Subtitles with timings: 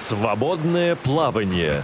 [0.00, 1.82] Свободное плавание.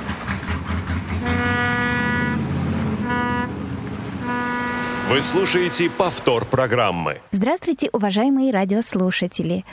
[5.11, 7.21] Вы слушаете повтор программы.
[7.31, 9.67] Здравствуйте, уважаемые радиослушатели.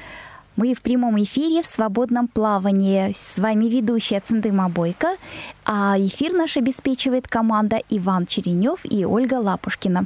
[0.57, 3.15] Мы в прямом эфире в свободном плавании.
[3.15, 5.15] С вами ведущая Цендыма Бойко,
[5.63, 10.05] а эфир наш обеспечивает команда Иван Черенев и Ольга Лапушкина.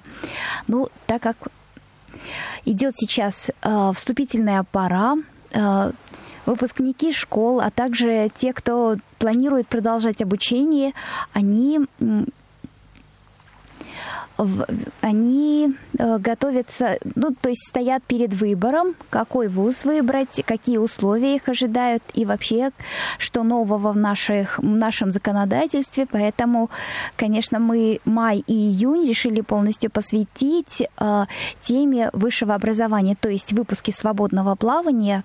[0.67, 1.37] Ну, так как
[2.65, 5.15] идет сейчас э, вступительная пора,
[5.53, 5.91] э,
[6.47, 10.93] выпускники школ, а также те, кто планирует продолжать обучение,
[11.33, 11.81] они
[15.01, 21.49] они э, готовятся, ну, то есть стоят перед выбором, какой вуз выбрать, какие условия их
[21.49, 22.71] ожидают и вообще,
[23.17, 26.05] что нового в, наших, в нашем законодательстве.
[26.11, 26.69] Поэтому,
[27.15, 31.25] конечно, мы май и июнь решили полностью посвятить э,
[31.61, 35.23] теме высшего образования, то есть выпуски свободного плавания.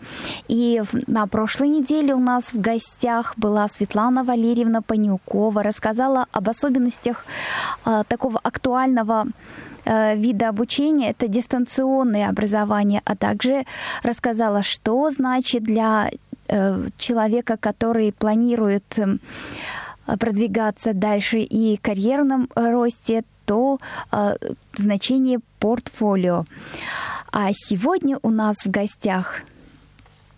[0.48, 7.26] И на прошлой неделе у нас в гостях была Светлана Валерьевна Панюкова, рассказала об особенностях
[7.84, 9.26] э, такого актуального главного
[9.84, 13.64] э, вида обучения это дистанционное образование, а также
[14.02, 16.10] рассказала, что значит для
[16.48, 19.18] э, человека, который планирует э,
[20.18, 23.78] продвигаться дальше и карьерном росте, то
[24.76, 26.44] значение портфолио.
[27.32, 29.42] А сегодня у нас в гостях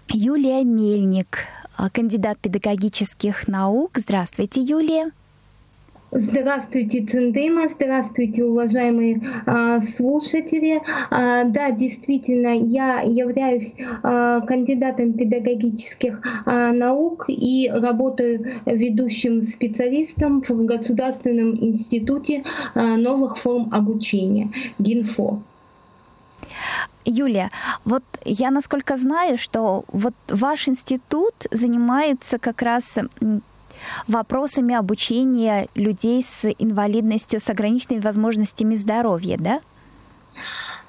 [0.08, 1.46] Юлия Мельник,
[1.92, 3.92] кандидат педагогических наук.
[3.96, 5.10] Здравствуйте, Юлия.
[6.16, 10.80] Здравствуйте, Циндыма, здравствуйте, уважаемые э, слушатели.
[11.10, 20.64] Э, да, действительно, я являюсь э, кандидатом педагогических э, наук и работаю ведущим специалистом в
[20.64, 22.44] Государственном институте
[22.76, 25.42] э, новых форм обучения ГИНФО.
[27.04, 27.50] Юлия,
[27.84, 32.98] вот я насколько знаю, что вот ваш институт занимается как раз
[34.08, 39.60] вопросами обучения людей с инвалидностью, с ограниченными возможностями здоровья, да?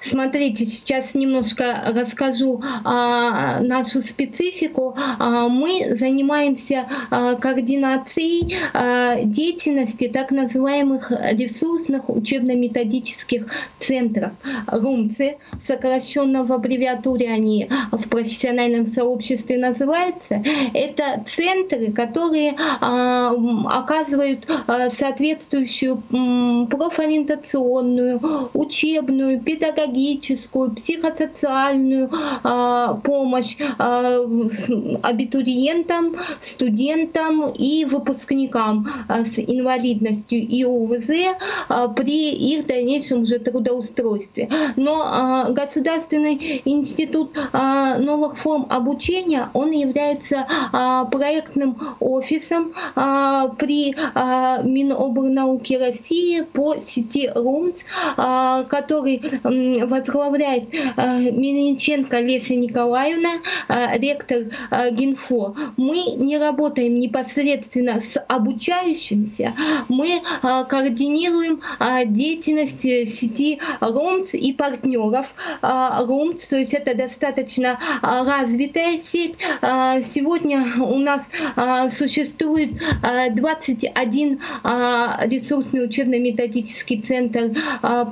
[0.06, 4.96] Смотрите, сейчас немножко расскажу а, нашу специфику.
[4.96, 13.46] А, мы занимаемся а, координацией а, деятельности так называемых ресурсных учебно-методических
[13.80, 14.30] центров.
[14.68, 20.40] РУМЦы, сокращенно в аббревиатуре они в профессиональном сообществе называются.
[20.72, 23.34] Это центры, которые а,
[23.66, 26.00] оказывают а, соответствующую
[26.70, 28.20] профориентационную,
[28.54, 32.10] учебную, педагогическую психологическую, психосоциальную
[32.44, 41.34] э, помощь э, абитуриентам, студентам и выпускникам э, с инвалидностью и УВЗ э,
[41.96, 44.48] при их дальнейшем уже трудоустройстве.
[44.76, 53.92] Но э, Государственный институт э, новых форм обучения, он является э, проектным офисом э, при
[53.92, 57.84] э, Минобрнауке России по сети РУМЦ,
[58.68, 59.20] который
[59.84, 65.54] возглавляет э, Мельниченко Леся Николаевна, э, ректор э, ГИНФО.
[65.76, 69.54] Мы не работаем непосредственно с обучающимся,
[69.88, 71.60] мы координируем
[72.06, 79.36] деятельность сети РОМЦ и партнеров РОМЦ, то есть это достаточно развитая сеть.
[79.60, 81.30] Сегодня у нас
[81.88, 82.72] существует
[83.34, 84.40] 21
[85.22, 87.50] ресурсный учебно-методический центр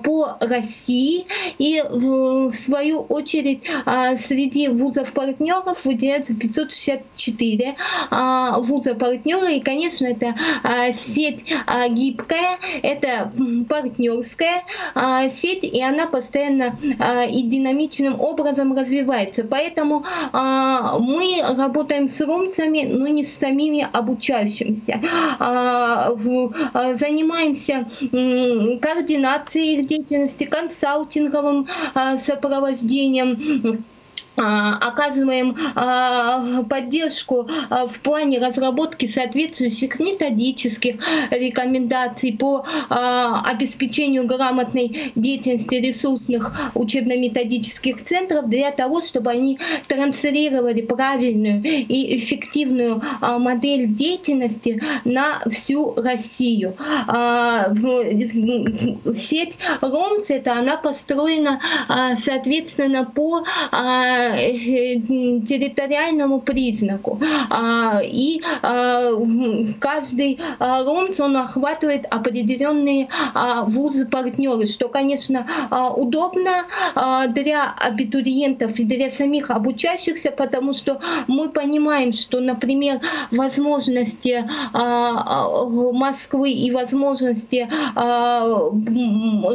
[0.03, 1.27] по России,
[1.59, 7.77] и в свою очередь а, среди вузов-партнеров выделяются 564
[8.11, 9.51] а, вуза-партнера.
[9.51, 11.45] И, конечно, это а, сеть
[11.91, 13.33] гибкая, это
[13.69, 14.63] партнерская
[15.31, 16.77] сеть, и она постоянно
[17.31, 19.45] и динамичным образом развивается.
[19.45, 25.01] Поэтому мы работаем с румцами, но не с самими обучающимися.
[26.95, 27.87] Занимаемся
[28.81, 32.19] координацией их деятельности, консалтингом, сопровождением а,
[34.37, 40.97] оказываем а, поддержку а, в плане разработки соответствующих методических
[41.31, 52.17] рекомендаций по обеспечению грамотной деятельности ресурсных учебно-методических центров для того, чтобы они транслировали правильную и
[52.19, 56.75] эффективную модель деятельности на всю Россию.
[59.15, 61.61] Сеть РОМЦ это она построена
[62.17, 63.45] соответственно по
[65.47, 67.21] территориальному признаку.
[68.03, 68.43] И
[69.81, 73.09] каждый РОМЦ, он охватывает определенные
[73.67, 75.47] вузы-партнеры, что, конечно,
[75.97, 76.65] удобно
[77.29, 83.01] для абитуриентов и для самих обучающихся, потому что мы понимаем, что, например,
[83.31, 84.45] возможности
[85.93, 87.69] Москвы и возможности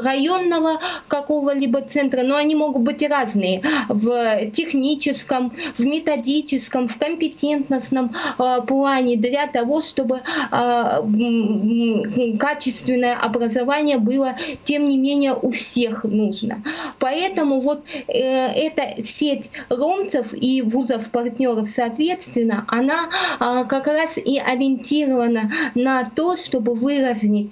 [0.04, 8.62] районного какого-либо центра, но они могут быть разные в техническом, в методическом, в компетентностном э,
[8.68, 10.22] плане для того, чтобы
[10.52, 14.36] э, качественное образование было,
[14.66, 16.62] тем не менее, у всех нужно.
[17.00, 23.10] Поэтому вот э, эта сеть ромцев и вузов-партнеров, соответственно, она
[23.40, 27.48] э, как раз и ориентирована на то, чтобы выровнять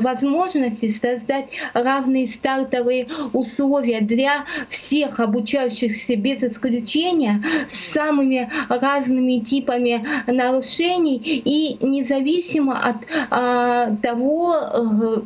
[0.00, 11.16] возможности создать равные стартовые условия для всех обучающихся без исключения с самыми разными типами нарушений
[11.16, 12.96] и независимо от
[13.30, 14.56] а, того,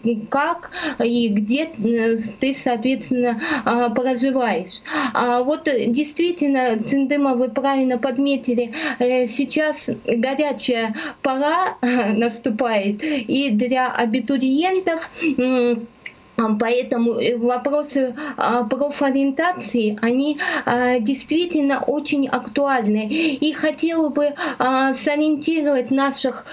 [0.05, 0.71] э, как
[1.03, 4.83] и где э, ты, соответственно, а, проживаешь.
[5.13, 11.77] А вот действительно, Циндыма, вы правильно подметили, э, сейчас горячая пора
[12.15, 15.11] наступает и для абитуриентов
[16.37, 23.07] Поэтому э, вопросы а, профориентации, они а, действительно очень актуальны.
[23.09, 26.47] И хотела бы а, сориентировать наших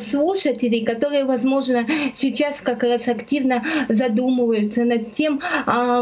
[0.00, 5.40] слушателей, которые, возможно, сейчас как раз активно задумываются над тем,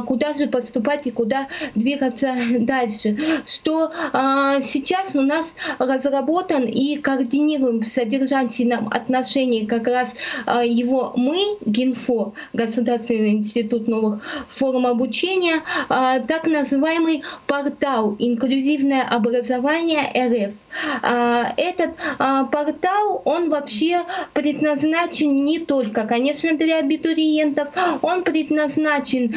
[0.07, 3.17] куда же поступать и куда двигаться дальше.
[3.45, 3.91] Что
[4.63, 10.15] сейчас у нас разработан и координируем в содержательном отношении как раз
[10.65, 20.55] его мы, Гинфо, государственный Институт новых форм обучения, а, так называемый портал «Инклюзивное образование РФ».
[21.03, 24.01] А, этот а, портал, он вообще
[24.33, 27.69] предназначен не только, конечно, для абитуриентов,
[28.03, 29.35] он предназначен,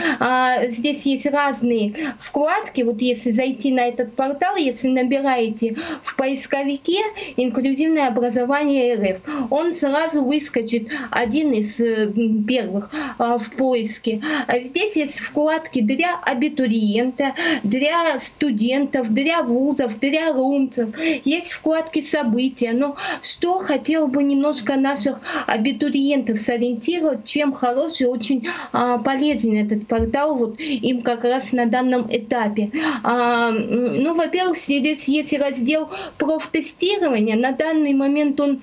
[0.69, 6.99] здесь есть разные вкладки, вот если зайти на этот портал, если набираете в поисковике
[7.37, 11.75] «Инклюзивное образование РФ», он сразу выскочит один из
[12.45, 14.21] первых в поиск поиске.
[14.47, 17.33] А здесь есть вкладки для абитуриента,
[17.63, 20.89] для студентов, для вузов, для румцев.
[21.25, 22.71] Есть вкладки события.
[22.73, 30.35] Но что хотел бы немножко наших абитуриентов сориентировать, чем хороший, очень а, полезен этот портал
[30.35, 32.71] вот им как раз на данном этапе.
[33.03, 37.35] А, ну, во-первых, здесь есть раздел профтестирования.
[37.35, 38.61] На данный момент он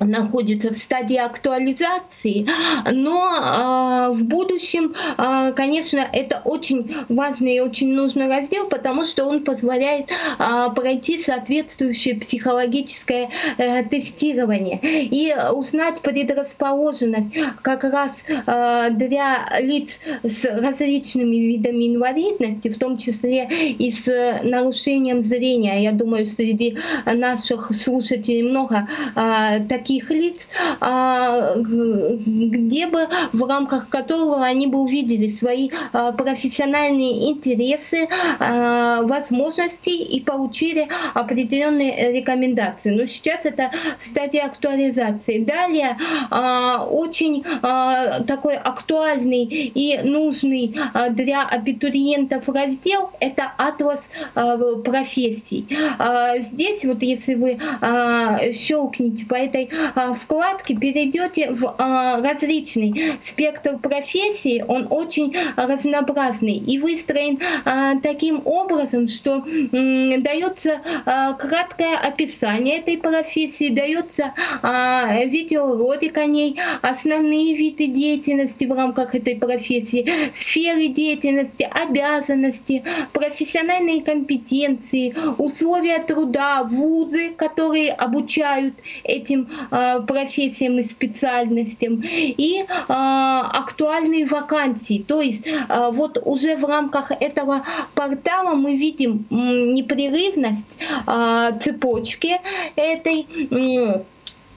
[0.00, 2.46] находится в стадии актуализации,
[2.92, 9.24] но э, в будущем, э, конечно, это очень важный и очень нужный раздел, потому что
[9.24, 19.48] он позволяет э, пройти соответствующее психологическое э, тестирование и узнать предрасположенность как раз э, для
[19.60, 25.82] лиц с различными видами инвалидности, в том числе и с нарушением зрения.
[25.82, 26.76] Я думаю, среди
[27.06, 30.48] наших слушателей много э, таких таких лиц,
[30.80, 38.08] а, где бы в рамках которого они бы увидели свои а, профессиональные интересы,
[38.40, 42.90] а, возможности и получили определенные рекомендации.
[42.90, 45.44] Но сейчас это в стадии актуализации.
[45.44, 45.96] Далее
[46.90, 47.44] очень
[48.26, 50.74] такой актуальный и нужный
[51.10, 54.10] для абитуриентов раздел– это атлас
[54.84, 55.66] профессий.
[56.38, 57.58] Здесь вот если вы
[58.52, 59.70] щелкнете по этой
[60.16, 66.56] вкладки перейдете в а, различный спектр профессий, он очень разнообразный.
[66.56, 76.58] И выстроен а, таким образом, что дается краткое описание этой профессии, дается видеоролик о ней,
[76.82, 87.30] основные виды деятельности в рамках этой профессии, сферы деятельности, обязанности, профессиональные компетенции, условия труда, вузы,
[87.36, 95.04] которые обучают этим профессиям и специальностям, и э, актуальные вакансии.
[95.06, 97.62] То есть э, вот уже в рамках этого
[97.94, 100.66] портала мы видим непрерывность
[101.60, 102.40] цепочки
[102.76, 103.26] этой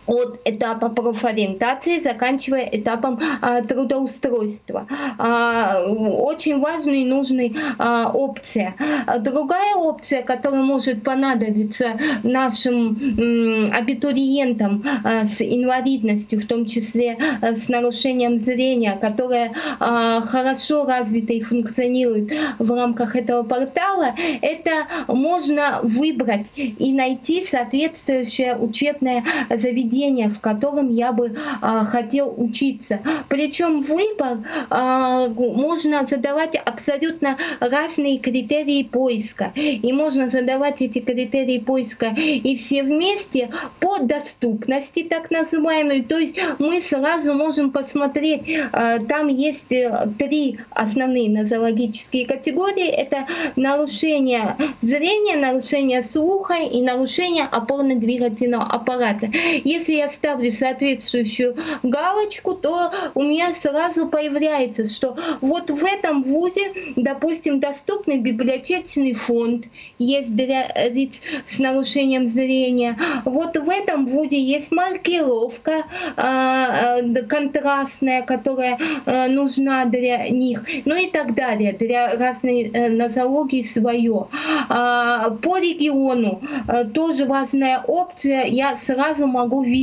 [0.10, 4.88] от этапа профориентации, заканчивая этапом а, трудоустройства.
[5.18, 8.76] А, очень важная и нужная а, опция.
[9.20, 17.54] Другая опция, которая может понадобиться нашим м, абитуриентам а, с инвалидностью, в том числе а,
[17.54, 25.82] с нарушением зрения, которая а, хорошо развита и функционирует в рамках этого портала, это можно
[25.84, 33.00] выбрать и найти соответствующее учебное заведение заведение, в котором я бы а, хотел учиться.
[33.28, 34.40] Причем выбор
[34.70, 39.52] а, можно задавать абсолютно разные критерии поиска.
[39.56, 46.04] И можно задавать эти критерии поиска и все вместе по доступности, так называемой.
[46.04, 48.42] То есть мы сразу можем посмотреть,
[48.72, 52.88] а, там есть э, три основные нозологические категории.
[52.88, 59.30] Это нарушение зрения, нарушение слуха и нарушение опорно-двигательного аппарата.
[59.64, 66.22] Если если я ставлю соответствующую галочку, то у меня сразу появляется, что вот в этом
[66.22, 69.66] вузе, допустим, доступный библиотечный фонд
[69.98, 72.98] есть для лиц с нарушением зрения.
[73.26, 75.84] Вот в этом вузе есть маркировка
[76.16, 83.62] э, контрастная, которая э, нужна для них, ну и так далее, для разной э, нозологии
[83.62, 84.28] свое.
[84.68, 89.79] По региону э, тоже важная опция, я сразу могу видеть,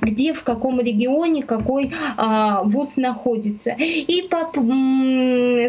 [0.00, 3.74] где, в каком регионе какой а, вуз находится.
[3.78, 4.50] И по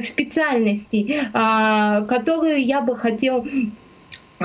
[0.02, 3.46] специальности, а, которую я бы хотел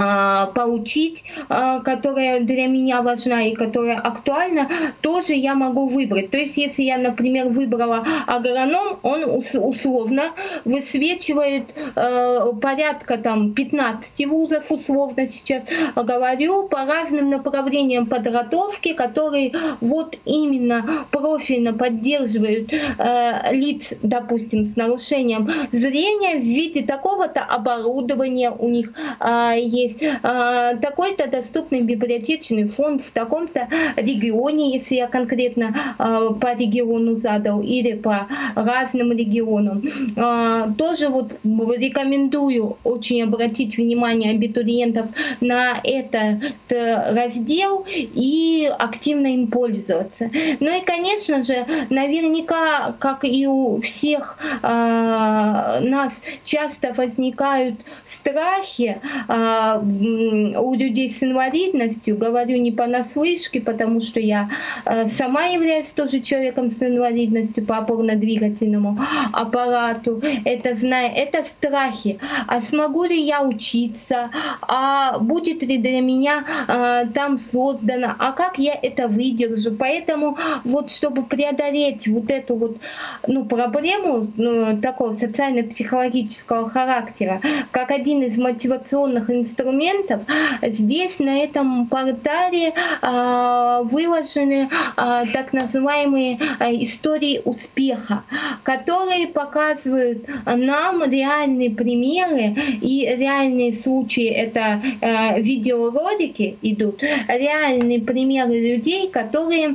[0.01, 4.69] а, поучить, а, которая для меня важна и которая актуальна,
[5.01, 6.31] тоже я могу выбрать.
[6.31, 10.33] То есть, если я, например, выбрала агроном, он условно
[10.65, 15.65] высвечивает э, порядка там 15 вузов, условно сейчас
[15.97, 25.51] говорю, по разным направлениям подготовки, которые вот именно профильно поддерживают э, лиц, допустим, с нарушением
[25.73, 33.03] зрения в виде такого-то оборудования у них э, есть есть а, такой-то доступный библиотечный фонд
[33.03, 39.83] в таком-то регионе, если я конкретно а, по региону задал, или по разным регионам.
[40.17, 45.07] А, тоже вот рекомендую очень обратить внимание абитуриентов
[45.41, 50.31] на этот раздел и активно им пользоваться.
[50.61, 59.01] Ну и, конечно же, наверняка, как и у всех нас часто возникают страхи,
[59.77, 64.51] у людей с инвалидностью, говорю не понаслышке, потому что я
[64.85, 68.99] э, сама являюсь тоже человеком с инвалидностью по опорно-двигательному
[69.33, 70.21] аппарату.
[70.45, 72.19] Это, знаю, это страхи.
[72.47, 74.31] А смогу ли я учиться?
[74.63, 78.15] А будет ли для меня а, там создано?
[78.19, 79.73] А как я это выдержу?
[79.73, 82.77] Поэтому вот чтобы преодолеть вот эту вот
[83.27, 90.23] ну, проблему ну, такого социально-психологического характера, как один из мотивационных инструментов, инструментов.
[90.63, 92.73] Здесь на этом портале
[93.03, 98.25] а, выложены а, так называемые а, истории успеха,
[98.63, 104.29] которые показывают нам реальные примеры и реальные случаи.
[104.29, 104.81] Это
[105.39, 109.75] видеоролики идут, реальные примеры людей, которые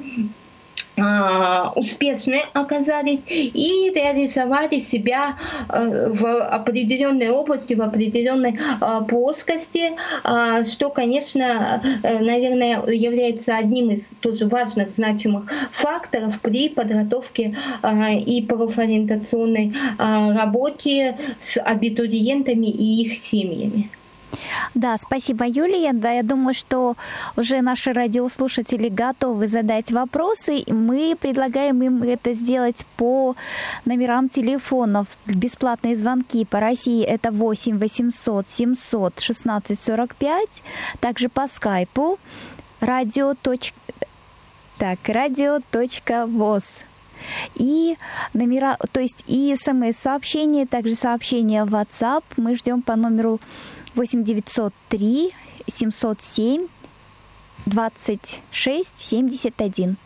[0.96, 5.38] успешны оказались и реализовали себя
[5.70, 13.90] э, в определенной области, в определенной а, плоскости, а, что, конечно, э, наверное, является одним
[13.90, 17.56] из тоже важных, значимых факторов при подготовке
[18.26, 23.90] и профориентационной работе с абитуриентами и их семьями.
[24.74, 25.94] Да, спасибо, Юлия.
[25.94, 26.96] Да, я думаю, что
[27.36, 30.64] уже наши радиослушатели готовы задать вопросы.
[30.68, 33.36] Мы предлагаем им это сделать по
[33.86, 35.08] номерам телефонов.
[35.26, 40.48] Бесплатные звонки по России это 8 800 700 16 45.
[41.00, 42.20] Также по скайпу
[42.80, 43.34] радио.
[44.78, 46.64] Так, радио.воз.
[47.56, 47.98] И
[48.34, 53.44] номера, то есть и смс-сообщения, также сообщения в WhatsApp мы ждем по номеру 8
[54.24, 55.34] 903
[55.68, 56.68] 707
[57.66, 59.98] 26 71.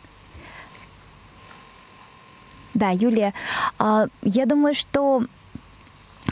[2.74, 3.34] Да, Юлия,
[3.78, 5.24] а, я думаю, что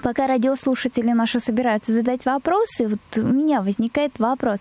[0.03, 4.61] пока радиослушатели наши собираются задать вопросы, вот у меня возникает вопрос.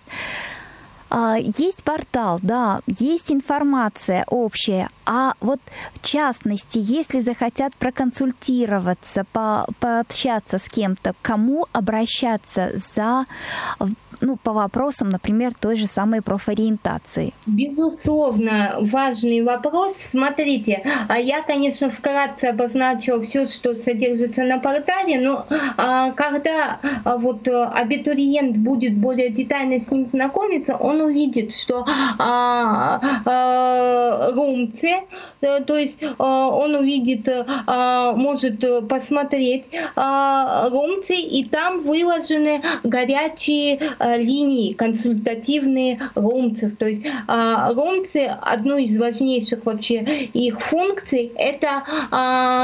[1.08, 5.60] А, есть портал, да, есть информация общая, а вот
[5.94, 13.26] в частности, если захотят проконсультироваться, по, пообщаться с кем-то, кому обращаться за
[14.20, 17.32] ну, по вопросам, например, той же самой профориентации?
[17.46, 19.96] Безусловно, важный вопрос.
[19.96, 25.46] Смотрите, а я, конечно, вкратце обозначила все, что содержится на портале, но
[25.76, 31.84] а, когда а, вот абитуриент будет более детально с ним знакомиться, он увидит, что
[34.34, 34.90] румцы,
[35.40, 37.28] э, то есть он увидит,
[37.66, 43.80] может посмотреть румцы, и там выложены горячие
[44.16, 46.76] линии, консультативные румцев.
[46.76, 51.82] То есть румцы, одно из важнейших вообще их функций, это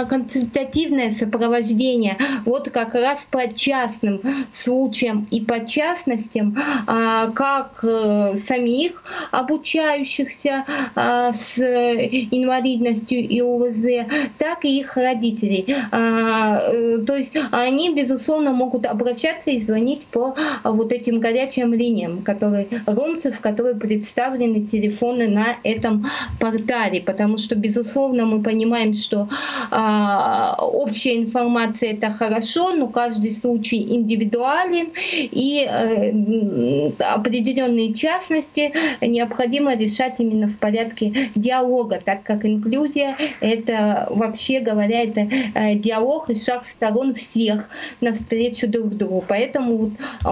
[0.08, 2.18] консультативное сопровождение.
[2.44, 4.20] Вот как раз по частным
[4.52, 6.56] случаям и по частностям,
[6.86, 14.06] как э, самих обучающихся с инвалидностью и УВЗ,
[14.38, 15.66] так и их родителей.
[15.68, 20.34] Э, то есть они, безусловно, могут обращаться и звонить по
[20.64, 26.06] вот этим горячим линиям, которые румцев, которые представлены телефоны на этом
[26.38, 29.28] портале, потому что, безусловно, мы понимаем, что
[29.70, 40.20] а, общая информация это хорошо, но каждый случай индивидуален, и э, определенные частности необходимо решать
[40.20, 45.20] именно в порядке диалога, так как инклюзия это вообще говоря, это
[45.54, 47.68] э, диалог и шаг сторон всех
[48.00, 49.24] навстречу друг другу.
[49.26, 49.92] Поэтому вот,
[50.24, 50.28] э,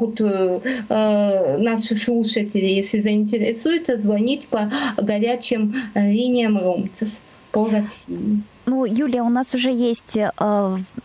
[0.00, 7.08] могут э, э, наши слушатели, если заинтересуются, звонить по горячим э, линиям ромцев
[7.52, 8.42] по России.
[8.66, 10.30] Ну, Юлия, у нас уже есть э,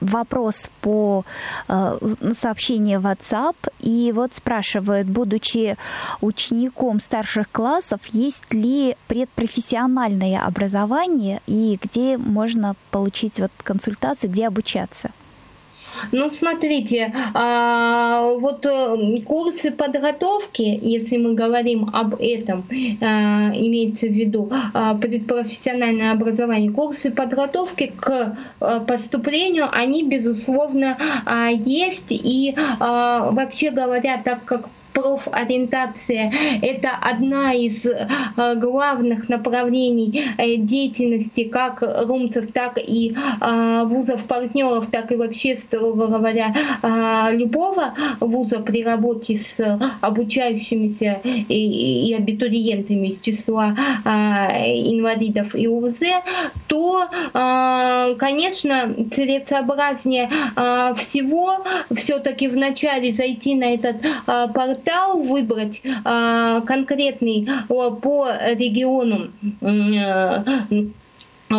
[0.01, 1.25] вопрос по
[1.67, 1.97] э,
[2.33, 3.55] сообщению в WhatsApp.
[3.79, 5.75] И вот спрашивают, будучи
[6.21, 15.09] учеником старших классов, есть ли предпрофессиональное образование и где можно получить вот консультацию, где обучаться?
[16.11, 22.63] Ну, смотрите, а, вот э, курсы подготовки, если мы говорим об этом,
[23.01, 28.37] а, имеется в виду а, предпрофессиональное образование, курсы подготовки к
[28.87, 30.97] поступлению, они, безусловно,
[31.51, 32.07] есть.
[32.09, 38.07] И вообще говоря, так как профориентация– это одна из э,
[38.55, 46.55] главных направлений э, деятельности как румцев, так и э, вузов-партнеров, так и вообще, строго говоря,
[47.31, 53.75] любого вуза при работе с обучающимися и абитуриентами из числа
[54.05, 56.03] инвалидов и УВЗ,
[56.67, 57.07] то,
[58.17, 60.29] конечно, целесообразнее
[60.95, 69.32] всего все-таки вначале зайти на этот портал портал выбрать а, конкретный по региону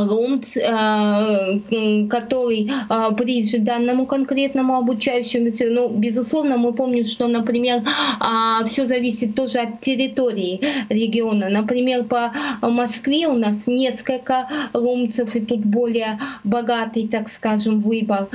[0.03, 1.61] Лунц, э,
[2.09, 5.67] который э, ближе данному конкретному обучающемуся.
[5.71, 7.83] Ну, безусловно, мы помним, что, например,
[8.21, 11.49] а, все зависит тоже от территории региона.
[11.49, 12.33] Например, по
[12.63, 18.29] Москве у нас несколько лумцев, и тут более богатый, так скажем, выбор.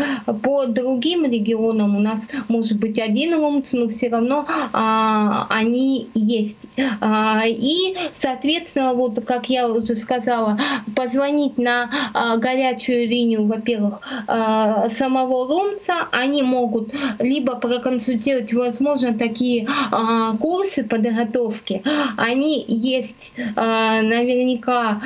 [0.43, 6.57] По другим регионам у нас может быть один лумц, но все равно а, они есть.
[6.99, 10.57] А, и, соответственно, вот как я уже сказала,
[10.95, 19.13] позвонить позвонить на а, горячую линию, во-первых, а, самого Румца, они могут либо проконсультировать, возможно,
[19.13, 21.81] такие а, курсы подготовки,
[22.17, 25.01] они есть а, наверняка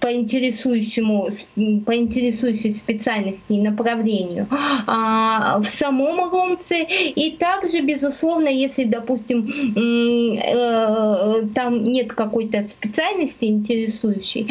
[0.00, 1.28] по интересующему,
[1.84, 4.46] по интересующей специальности и направлению.
[4.86, 14.48] А, в самом Румце, и также, безусловно, если, допустим, э, там нет какой-то специальности интересующей,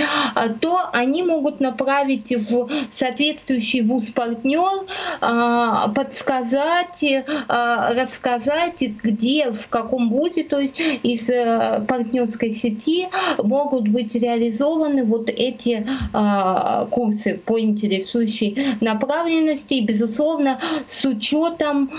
[0.59, 4.85] то они могут направить в соответствующий вуз-партнер,
[5.21, 7.03] а, подсказать,
[7.47, 13.07] а, рассказать, где, в каком вузе, то есть из э, партнерской сети
[13.43, 21.89] могут быть реализованы вот эти а, курсы по интересующей направленности, и, безусловно, с учетом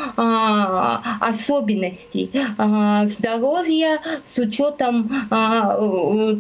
[1.21, 2.31] особенностей
[3.07, 5.11] здоровья, с учетом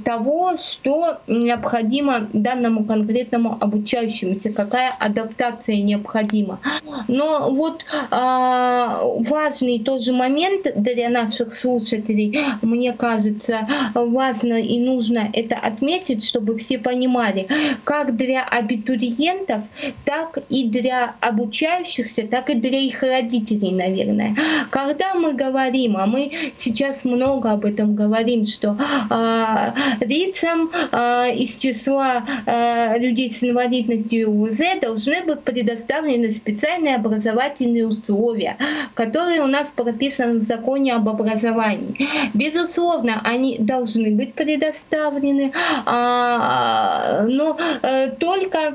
[0.05, 6.61] того, что необходимо данному данному конкретному обучающемуся, какая адаптация необходима.
[7.09, 15.57] Но вот э, важный тоже момент для наших слушателей, мне кажется, важно и нужно это
[15.57, 17.47] отметить, чтобы все понимали,
[17.85, 19.62] как для абитуриентов,
[20.05, 24.35] так и для обучающихся, так и для их родителей, наверное.
[24.71, 28.77] Когда мы говорим, а мы сейчас много об этом говорим, что
[29.11, 32.68] э, лицам э, из числа э,
[32.99, 38.57] людей с инвалидностью и УЗ должны быть предоставлены специальные образовательные условия,
[38.95, 42.09] которые у нас прописаны в законе об образовании.
[42.35, 45.53] Безусловно, они должны быть предоставлены,
[45.87, 48.75] а, но э, только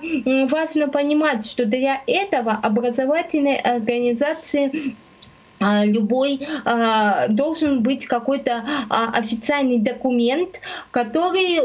[0.49, 4.95] важно понимать, что для этого образовательной организации
[5.85, 10.59] любой а, должен быть какой-то а, официальный документ,
[10.91, 11.59] который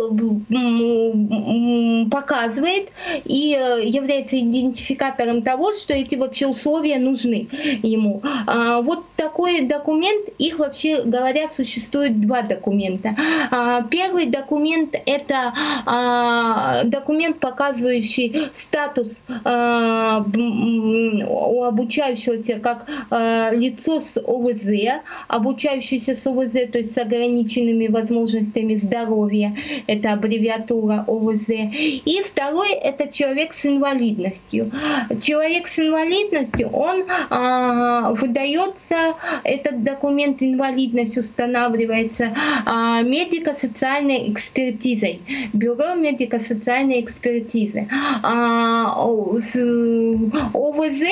[2.11, 2.89] показывает
[3.25, 7.49] и э, является идентификатором того, что эти вообще условия нужны
[7.83, 8.23] ему.
[8.83, 13.15] Вот такой документ, их вообще говоря, существует два документа.
[13.91, 15.55] Первый документ это
[16.85, 19.39] документ, показывающий статус у
[21.63, 22.87] обучающегося как
[23.53, 31.05] лицо лицо с ОВЗ, обучающийся с ОВЗ, то есть с ограниченными возможностями здоровья, это аббревиатура
[31.07, 31.51] ОВЗ.
[31.51, 34.71] И второй– это человек с инвалидностью.
[35.21, 42.35] Человек с инвалидностью, он а, выдается, этот документ инвалидность устанавливается
[42.67, 45.21] а, медико-социальной экспертизой,
[45.53, 47.89] бюро медико-социальной экспертизы.
[48.23, 48.95] А,
[49.39, 49.57] с,
[50.55, 51.03] ОВЗ,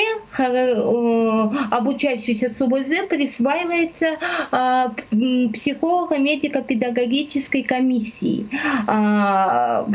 [1.70, 4.18] обучающийся с СУБЗ присваивается
[4.50, 8.46] а, психолого-медико-педагогической комиссии.
[8.86, 9.86] А,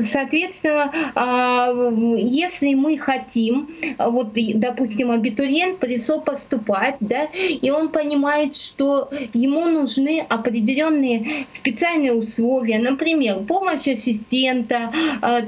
[0.00, 1.70] соответственно, а,
[2.16, 10.24] если мы хотим, вот, допустим, абитуриент пришел поступать, да, и он понимает, что ему нужны
[10.28, 14.92] определенные специальные условия, например, помощь ассистента,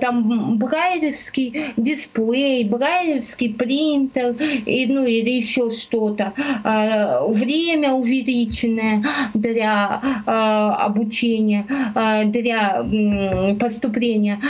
[0.01, 4.35] там брайлевский дисплей, брайлевский принтер,
[4.67, 6.33] и, ну или еще что-то,
[6.64, 9.02] время увеличенное
[9.35, 12.85] для э, обучения, э, для
[13.59, 14.40] поступления,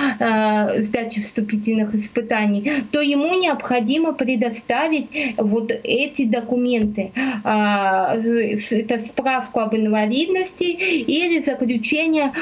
[0.79, 7.13] сдачи вступительных испытаний, то ему необходимо предоставить вот эти документы.
[7.45, 12.33] Это справку об инвалидности или заключение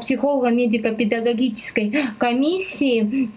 [0.00, 3.28] психолого-медико-педагогической комиссии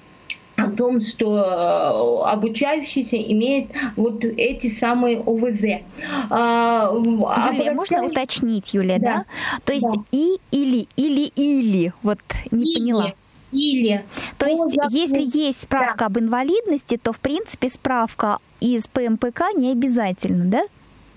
[0.58, 5.84] о том, что э, обучающийся имеет вот эти самые ОВЗ.
[6.30, 9.14] А, Юлия, можно уточнить, Юлия, да?
[9.14, 9.26] да?
[9.66, 10.02] То есть да.
[10.12, 12.20] и, или, или, или, вот
[12.52, 12.80] не или.
[12.80, 13.14] поняла.
[13.52, 14.04] Или.
[14.38, 16.06] То есть, если есть справка да.
[16.08, 20.64] об инвалидности, то, в принципе, справка из ПМПК не обязательно, да?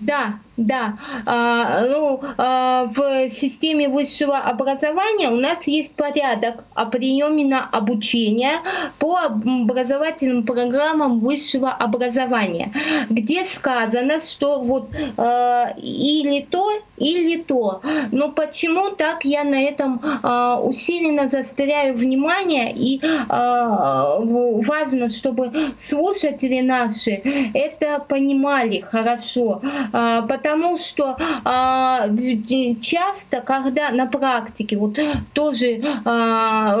[0.01, 7.45] Да, да, а, ну, а, в системе высшего образования у нас есть порядок о приеме
[7.45, 8.61] на обучение
[8.97, 12.73] по образовательным программам высшего образования,
[13.09, 16.60] где сказано, что вот а, или то,
[17.01, 17.81] или то.
[18.11, 26.61] Но почему так я на этом а, усиленно застряю внимание и а, важно, чтобы слушатели
[26.61, 27.21] наши
[27.53, 29.61] это понимали хорошо,
[29.93, 32.07] а, потому что а,
[32.81, 34.97] часто, когда на практике, вот
[35.33, 36.77] тоже а,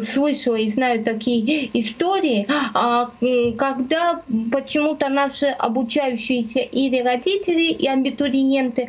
[0.00, 3.10] слышала и знаю такие истории, а,
[3.56, 8.88] когда почему-то наши обучающиеся или родители, и абитуриенты,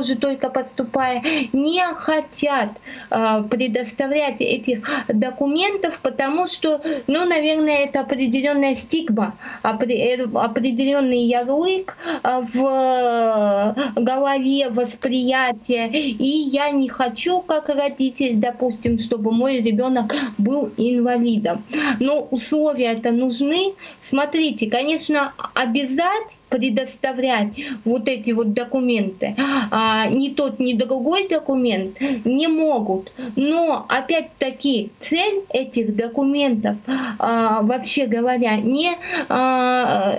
[0.00, 2.70] тоже только поступая, не хотят
[3.10, 12.40] а, предоставлять этих документов, потому что, ну, наверное, это определенная стигма, э, определенный ярлык а,
[12.40, 21.62] в голове восприятие, и я не хочу, как родитель, допустим, чтобы мой ребенок был инвалидом.
[22.00, 23.74] Но условия это нужны.
[24.00, 29.34] Смотрите, конечно, обязательно предоставлять вот эти вот документы,
[29.70, 33.12] а, ни тот, ни другой документ не могут.
[33.36, 36.76] Но опять-таки цель этих документов,
[37.18, 38.90] а, вообще говоря, не
[39.28, 40.16] а,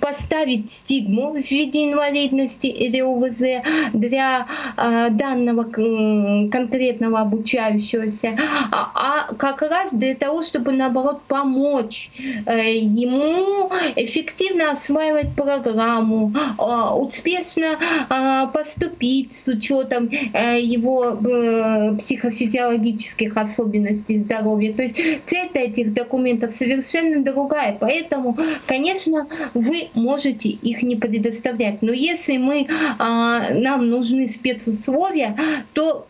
[0.00, 3.62] поставить стигму в виде инвалидности или УВЗ
[3.92, 8.36] для а, данного конкретного обучающегося,
[8.70, 12.10] а, а как раз для того, чтобы наоборот помочь
[12.46, 17.78] э, ему эффективно осваивать программу программу, а, успешно
[18.08, 24.72] а, поступить с учетом э, его э, психофизиологических особенностей здоровья.
[24.72, 27.76] То есть цель этих документов совершенно другая.
[27.78, 31.82] Поэтому, конечно, вы можете их не предоставлять.
[31.82, 32.66] Но если мы,
[32.98, 35.36] а, нам нужны спецусловия,
[35.72, 36.06] то,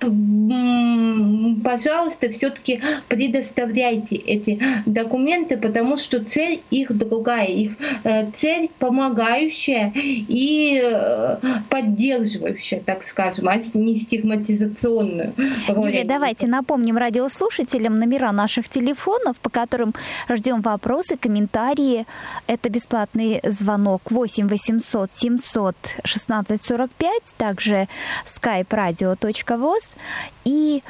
[1.62, 7.46] пожалуйста, все-таки предоставляйте эти документы, потому что цель их другая.
[7.46, 7.72] Их
[8.04, 11.36] э, цель помогающая обучающая и э,
[11.68, 15.32] поддерживающая, так скажем, а не стигматизационную.
[15.68, 19.94] Юлия, давайте напомним радиослушателям номера наших телефонов, по которым
[20.28, 22.06] ждем вопросы, комментарии.
[22.46, 27.88] Это бесплатный звонок 8 800 700 16 45, также
[28.24, 29.96] skype radio.voz
[30.44, 30.82] и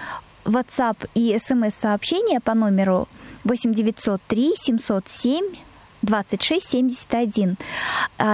[0.45, 3.09] WhatsApp и смс-сообщения по номеру
[3.45, 5.70] 8 903 707
[6.03, 7.57] 2671.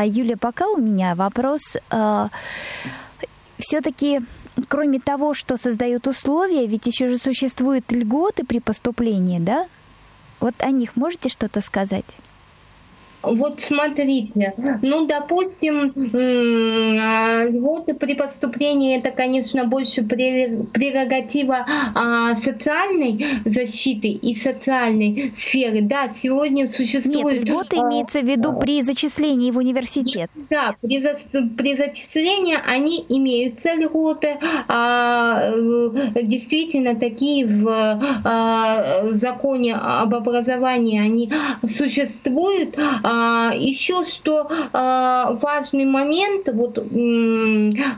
[0.05, 1.77] Юлия, пока у меня вопрос.
[1.91, 2.31] А,
[3.59, 4.21] Все-таки
[4.69, 9.67] кроме того, что создают условия, ведь еще же существуют льготы при поступлении, да?
[10.41, 12.05] Вот о них можете что-то сказать?
[13.35, 24.35] Вот смотрите, ну, допустим, льготы при поступлении это, конечно, больше прерогатива а, социальной защиты и
[24.35, 25.81] социальной сферы.
[25.83, 27.41] Да, сегодня существует...
[27.41, 30.31] Нет, льготы а, имеется в виду при зачислении в университет.
[30.51, 31.15] Да, при, за,
[31.57, 35.53] при зачислении они имеются льготы, а,
[36.23, 41.33] действительно такие в а, законе об образовании они
[41.67, 43.16] существуют, а,
[43.55, 46.79] еще что а, важный момент, вот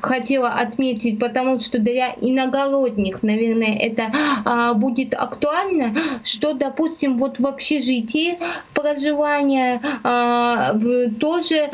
[0.03, 4.13] хотела отметить, потому что для иногородних, наверное, это
[4.45, 8.39] а, будет актуально, что, допустим, вот в общежитии
[8.75, 9.81] проживания
[11.21, 11.71] тоже,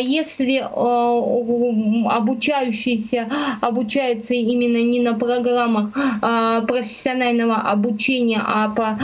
[0.00, 0.58] если
[2.08, 3.28] обучающиеся
[3.60, 5.92] обучаются именно не на программах
[6.66, 8.98] профессионального обучения, а по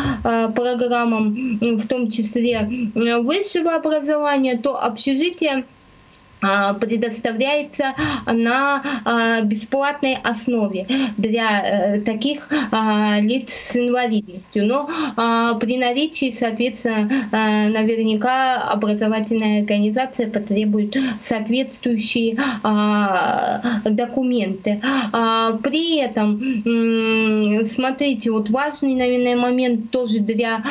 [0.53, 5.65] программам в том числе высшего образования, то общежитие
[6.41, 7.95] предоставляется
[8.27, 14.67] на а, бесплатной основе для э, таких а, лиц с инвалидностью.
[14.67, 14.89] Но
[15.61, 22.37] при наличии, соответственно, наверняка образовательная организация потребует соответствующие
[23.85, 24.81] документы.
[25.63, 30.63] При этом, смотрите, вот важный, наверное, момент тоже для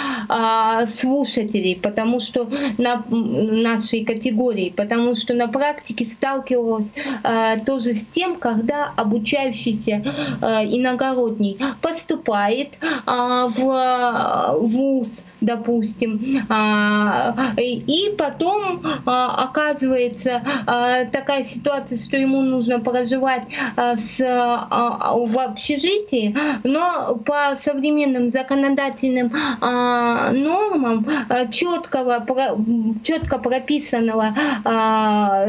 [0.88, 6.94] слушателей, потому что на нашей категории, потому что на практике сталкивалась
[7.24, 10.02] э, тоже с тем, когда обучающийся
[10.42, 21.98] э, иногородний поступает э, в вуз, допустим, э, и потом э, оказывается э, такая ситуация,
[21.98, 23.44] что ему нужно проживать
[23.76, 32.26] э, с, э, в общежитии, но по современным законодательным э, нормам э, четкого,
[33.04, 35.49] четко прописанного э,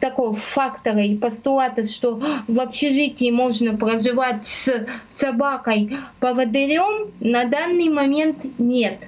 [0.00, 4.86] такого фактора и постулата, что в общежитии можно проживать с
[5.24, 8.98] собакой поводырем, на данный момент нет.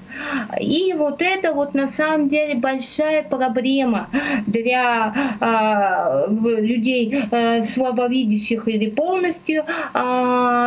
[0.60, 4.08] И вот это вот на самом деле большая проблема
[4.46, 9.98] для э, людей э, слабовидящих или полностью э,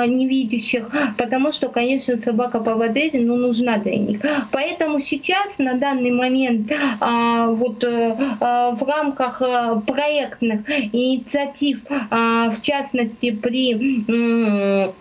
[0.07, 4.21] невидящих, потому что, конечно, собака поводырь ну, нужна для них.
[4.51, 12.61] Поэтому сейчас на данный момент э, вот э, в рамках э, проектных инициатив, э, в
[12.61, 14.91] частности при э,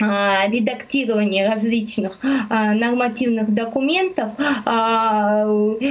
[0.00, 4.30] редактирование различных а, нормативных документов
[4.64, 5.44] а,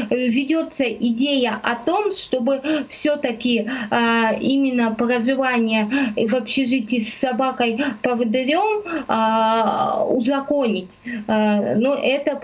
[0.09, 3.69] ведется идея о том, чтобы все-таки
[4.41, 8.83] именно проживание в общежитии с собакой поводырем
[10.15, 10.97] узаконить.
[11.27, 12.39] Но это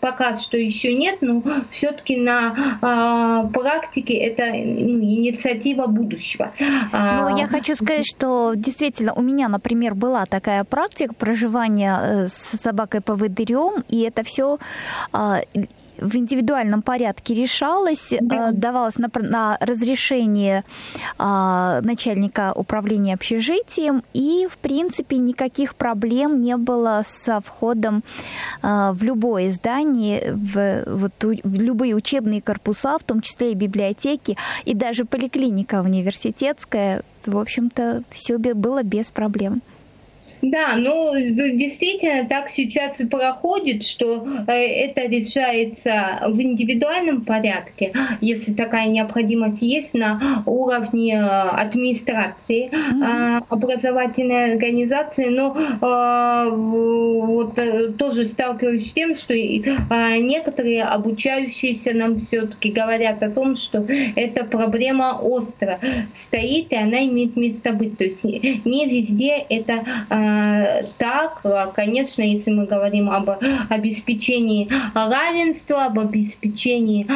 [0.00, 6.52] пока что еще нет, но все-таки на практике это ну, инициатива будущего.
[6.92, 12.28] Ну, я хочу сказать, что действительно у меня, например, была такая практика, практик проживания э,
[12.28, 14.58] с собакой-поводырем, и это все
[15.12, 15.40] а,
[16.00, 18.50] в индивидуальном порядке решалось, да.
[18.50, 20.64] Э, давалось на, на разрешение
[21.18, 28.02] а, начальника управления общежитием, и, в принципе, никаких проблем не было со входом
[28.62, 34.36] а, в любое здание, в, вот, в любые учебные корпуса, в том числе и библиотеки,
[34.64, 37.02] и даже поликлиника университетская.
[37.26, 39.62] В общем-то, все было без проблем.
[40.42, 48.54] Да, ну действительно так сейчас и проходит, что э, это решается в индивидуальном порядке, если
[48.54, 53.44] такая необходимость есть на уровне э, администрации mm-hmm.
[53.48, 55.56] образовательной организации, но
[56.50, 57.58] вот
[57.98, 63.84] тоже сталкиваюсь с тем, что некоторые обучающиеся нам все-таки говорят о том, что
[64.16, 65.78] эта проблема остро
[66.14, 67.98] стоит и она имеет место быть.
[67.98, 69.84] То есть не везде это
[70.98, 71.42] так,
[71.74, 73.30] конечно, если мы говорим об
[73.68, 77.06] обеспечении равенства, об обеспечении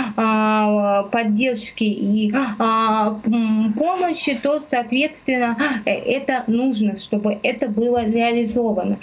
[1.10, 2.32] поддержки и
[3.76, 8.98] помощи, то, соответственно, это нужно, чтобы это было реализовано.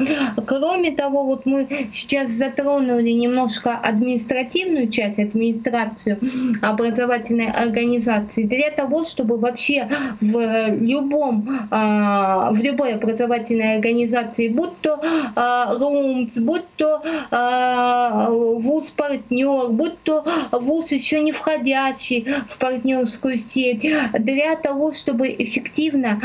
[0.46, 6.20] Кроме того, вот мы сейчас затронули немножко административную часть, администрацию
[6.62, 9.88] образовательной организации, для того, чтобы вообще
[10.20, 14.01] в любом, а, в любой образовательной организации,
[14.50, 15.00] будь то
[15.36, 23.88] а, РУМЦ, будь то а, вуз-партнер, будь то вуз еще не входящий в партнерскую сеть,
[24.14, 26.20] для того, чтобы эффективно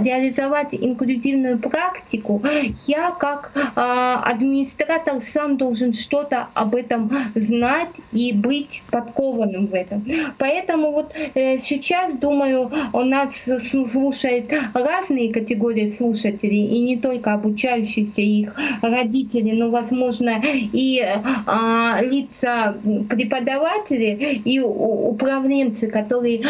[0.00, 2.42] реализовать инклюзивную практику,
[2.86, 10.04] я как администратор сам должен что-то об этом знать и быть подкованным в этом.
[10.38, 18.20] Поэтому вот э, сейчас, думаю, у нас слушает разные категории слушателей, и не только обучающиеся
[18.20, 21.02] их родители, но, возможно, и
[21.46, 22.76] а, лица
[23.08, 26.42] преподаватели и управленцы, которые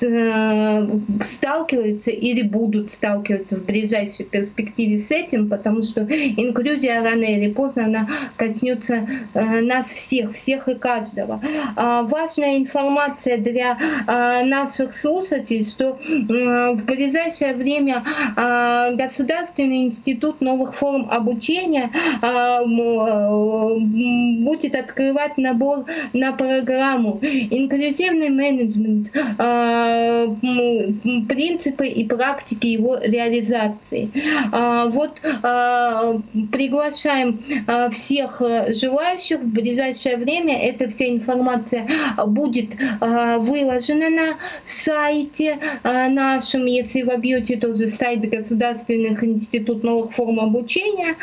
[0.00, 0.88] э,
[1.22, 7.84] сталкиваются или будут сталкиваться в ближайшей перспективе с этим, потому что инклюзия рано или поздно
[7.84, 11.40] она коснется э, нас всех, всех и каждого.
[11.76, 18.04] А, важная информация для а, наших слушателей, что в ближайшее время
[18.36, 21.90] а, Государственный институт новых форм обучения
[24.44, 29.10] будет открывать набор на программу инклюзивный менеджмент,
[31.28, 34.10] принципы и практики его реализации.
[34.90, 35.20] Вот
[36.52, 37.40] приглашаем
[37.90, 40.58] всех желающих в ближайшее время.
[40.60, 41.86] Эта вся информация
[42.26, 51.16] будет выложена на сайте нашем, если вобьете тоже сайт Государственных институт новых форм обучения,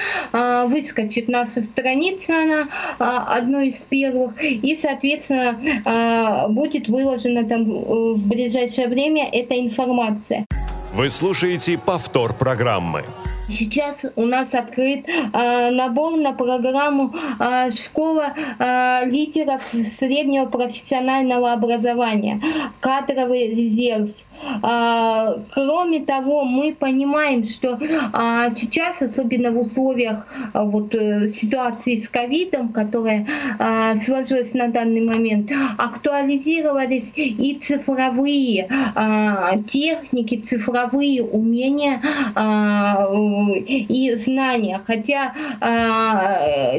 [0.68, 8.88] выскочит наша страница, она одной из первых, и, соответственно, будет выложена там э, в ближайшее
[8.88, 10.46] время эта информация.
[10.94, 13.04] Вы слушаете повтор программы.
[13.50, 19.62] Сейчас у нас открыт э, набор на программу э, школа э, лидеров
[19.98, 22.40] среднего профессионального образования,
[22.80, 24.12] кадровый резерв.
[24.62, 27.80] А, кроме того, мы понимаем, что
[28.12, 33.26] а, сейчас, особенно в условиях а, вот, э, ситуации с ковидом, которая
[34.04, 38.68] сложилась на данный момент, актуализировались и цифровые
[39.68, 42.02] техники, цифровые умения
[43.68, 44.82] и знания.
[44.86, 45.34] Хотя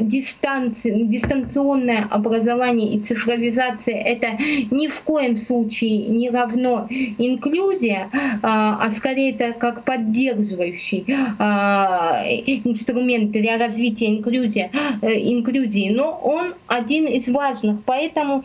[0.01, 0.91] дистанци...
[0.91, 4.37] дистанционное образование и цифровизация это
[4.71, 8.09] ни в коем случае не равно инклюзии инклюзия,
[8.43, 11.05] а, а скорее это как поддерживающий
[11.39, 14.69] а, инструмент для развития инклюзии,
[15.01, 17.83] э, инклюзии, но он один из важных.
[17.85, 18.43] Поэтому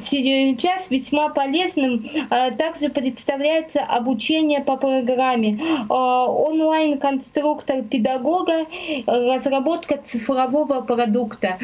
[0.00, 8.66] сейчас весьма полезным а, также представляется обучение по программе онлайн-конструктор педагога,
[9.06, 11.58] разработка цифрового продукта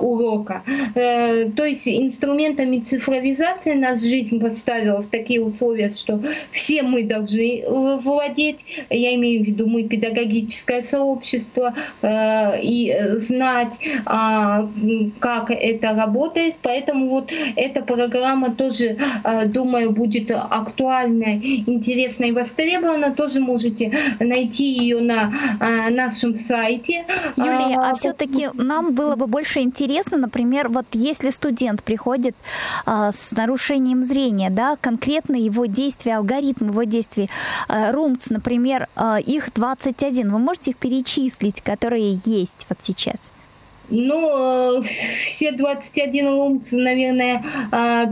[0.00, 0.62] урока.
[0.94, 7.60] Э, то есть инструментами цифровизации нас жизнь поставила в такие условия, что все мы должны
[7.60, 14.68] э, владеть, я имею в виду мы педагогическое сообщество, э, и знать, а,
[15.18, 16.54] как это работает.
[16.62, 23.12] Поэтому вот эта программа тоже, э, думаю, будет актуальной, интересной и востребована.
[23.14, 25.32] Тоже можете найти ее на
[25.90, 27.04] нашем сайте.
[27.36, 32.34] Юлия, а, а все-таки нам было бы больше интересно, например, вот если студент приходит
[32.86, 37.28] с нарушением зрения, да, конкретно его действия, алгоритм его действий.
[37.68, 40.30] Э, Румц, например, э, их 21.
[40.30, 43.16] Вы можете их перечислить, которые есть вот сейчас?
[43.90, 47.42] Ну, э, все 21 румц, наверное,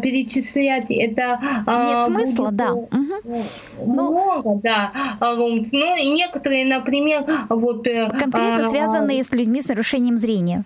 [0.03, 1.41] перечислять это...
[1.67, 2.73] Нет смысла, будет, да.
[2.73, 3.45] Угу.
[3.87, 5.73] Много, ну, да, румц.
[5.73, 7.85] Ну, и некоторые, например, вот...
[7.85, 10.65] Конкретно связанные с людьми с нарушением зрения.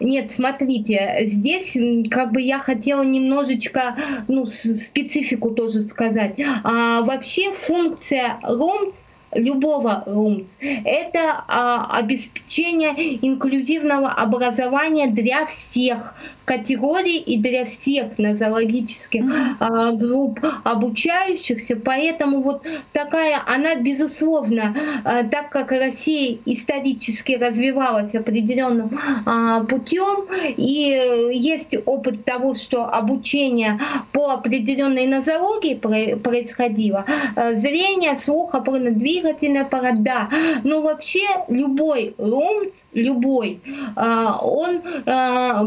[0.00, 1.76] Нет, смотрите, здесь
[2.10, 3.96] как бы я хотела немножечко
[4.28, 6.38] ну, специфику тоже сказать.
[6.64, 8.94] А, вообще функция ROMS
[9.32, 10.56] любого РУМС.
[10.60, 12.94] Это а, обеспечение
[13.26, 16.14] инклюзивного образования для всех,
[16.48, 19.22] категорий и для всех нозологических
[19.60, 21.76] а, групп обучающихся.
[21.76, 30.24] Поэтому вот такая, она безусловно, а, так как Россия исторически развивалась определенным а, путем,
[30.56, 33.78] и есть опыт того, что обучение
[34.12, 37.04] по определенной нозологии происходило,
[37.36, 40.30] зрение, слух, опорно-двигательный аппарат, да.
[40.64, 43.60] Но вообще любой РУМЦ, любой,
[43.94, 44.80] он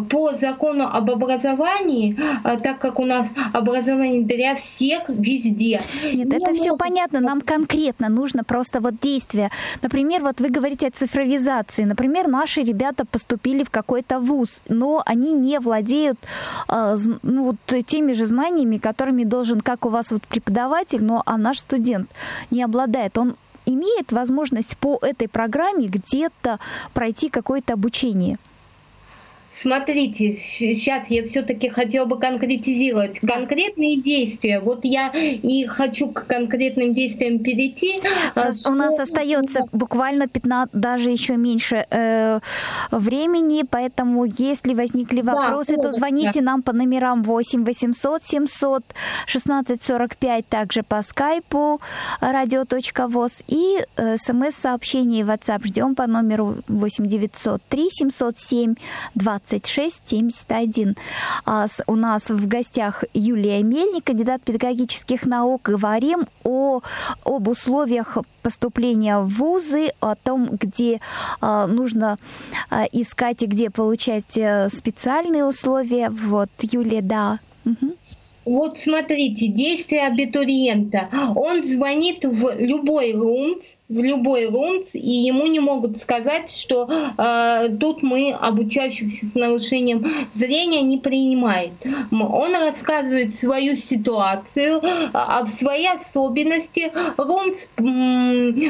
[0.10, 5.82] по закону об образовании, так как у нас образование для всех везде.
[6.04, 7.20] Нет, Не это все понятно.
[7.20, 9.50] Нам конкретно нужно просто вот действие.
[9.82, 11.84] Например, вот вы говорите о цифровизации.
[11.84, 16.18] Например, наши ребята поступили в какой-то вуз, но они не владеют
[16.70, 21.38] э, ну, вот теми же знаниями, которыми должен, как у вас вот преподаватель, но а
[21.38, 22.10] наш студент
[22.52, 23.18] не обладает.
[23.18, 23.36] Он
[23.66, 26.60] имеет возможность по этой программе где-то
[26.94, 28.38] пройти какое-то обучение.
[29.52, 34.62] Смотрите, сейчас я все-таки хотела бы конкретизировать конкретные действия.
[34.62, 38.00] Вот я и хочу к конкретным действиям перейти.
[38.34, 42.40] Просто У нас остается буквально 15, даже еще меньше э,
[42.92, 46.52] времени, поэтому если возникли вопросы, да, то звоните да.
[46.52, 48.84] нам по номерам 8 800 700
[49.26, 51.82] 16 45, также по скайпу
[52.22, 58.76] radio.voz и э, смс-сообщение в WhatsApp ждем по номеру 8 903 707
[59.16, 60.96] 20 2671.
[61.46, 65.62] А у нас в гостях Юлия Мельник, кандидат педагогических наук.
[65.64, 66.82] Говорим о,
[67.26, 71.00] об условиях поступления в вузы, о том, где
[71.40, 72.18] а, нужно
[72.70, 76.10] а, искать и где получать э, специальные условия.
[76.10, 77.40] Вот, Юлия, да.
[78.44, 81.10] Вот смотрите, действие абитуриента.
[81.36, 87.70] Он звонит в любой РУМЦ, в любой РУМЦ, и ему не могут сказать, что э,
[87.78, 91.74] тут мы обучающихся с нарушением зрения не принимает.
[92.12, 94.82] Он рассказывает свою ситуацию,
[95.14, 96.92] а, свои особенности.
[97.18, 97.68] РУМЦ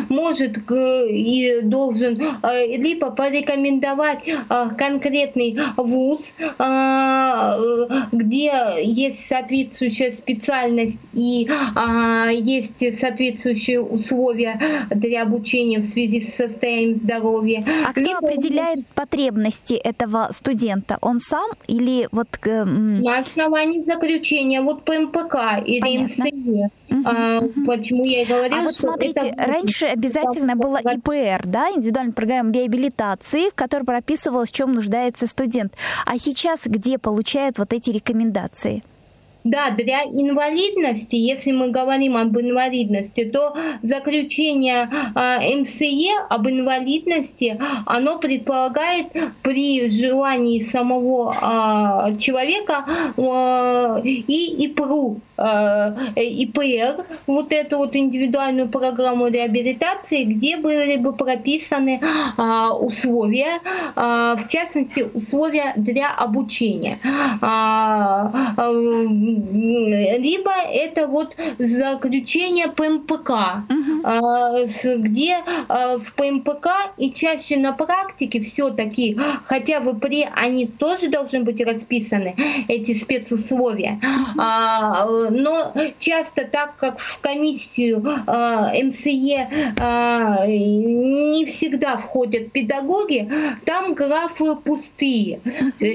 [0.10, 4.24] может и должен э, либо порекомендовать
[4.78, 6.34] конкретный вуз,
[8.12, 8.52] где
[8.82, 11.48] есть соответствующая специальность и
[12.32, 14.60] есть соответствующие условия
[14.90, 17.64] для обучения в связи с состоянием здоровья.
[17.86, 18.18] А кто Либо...
[18.18, 20.98] определяет потребности этого студента?
[21.02, 22.28] Он сам или вот...
[22.46, 26.70] Э, На основании заключения вот по МПК или МСЕ.
[26.92, 27.66] Угу, а, угу.
[27.66, 29.46] Почему я и говорила, А вот смотрите, это...
[29.46, 35.74] раньше обязательно было ИПР, да, индивидуальная программа реабилитации, в которой прописывалось, в чем нуждается студент.
[36.06, 38.84] А сейчас где получают вот эти рекомендации?
[39.44, 48.20] Да, для инвалидности, если мы говорим об инвалидности, то заключение э, МСЕ об инвалидности, оно
[48.20, 49.08] предполагает
[49.42, 52.86] при желании самого э, человека
[53.18, 62.00] э, и ИПРУ, э, ИПР, вот эту вот индивидуальную программу реабилитации, где были бы прописаны
[62.80, 63.60] условия,
[63.96, 67.00] в частности, условия для обучения.
[69.32, 74.98] Э, э, либо это вот заключение ПМПК, uh-huh.
[74.98, 81.42] где а, в ПМПК и чаще на практике все-таки, хотя в ИПРе они тоже должны
[81.42, 82.36] быть расписаны,
[82.68, 85.30] эти спецусловия, uh-huh.
[85.30, 89.48] но часто так как в комиссию а, МСЕ
[90.48, 93.32] не всегда входят педагоги,
[93.66, 95.40] там графы пустые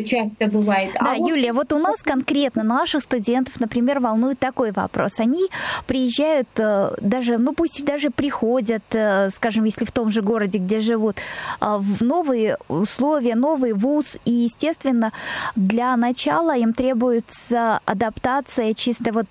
[0.05, 0.91] часто бывает.
[0.95, 5.19] Да, а Юлия, вот у нас конкретно наших студентов студентов, например, волнует такой вопрос.
[5.19, 5.49] Они
[5.87, 10.79] приезжают э, даже, ну пусть даже приходят, э, скажем, если в том же городе, где
[10.79, 11.17] живут,
[11.61, 15.13] э, в новые условия, новый вуз, и, естественно,
[15.57, 19.27] для начала им требуется адаптация, чисто вот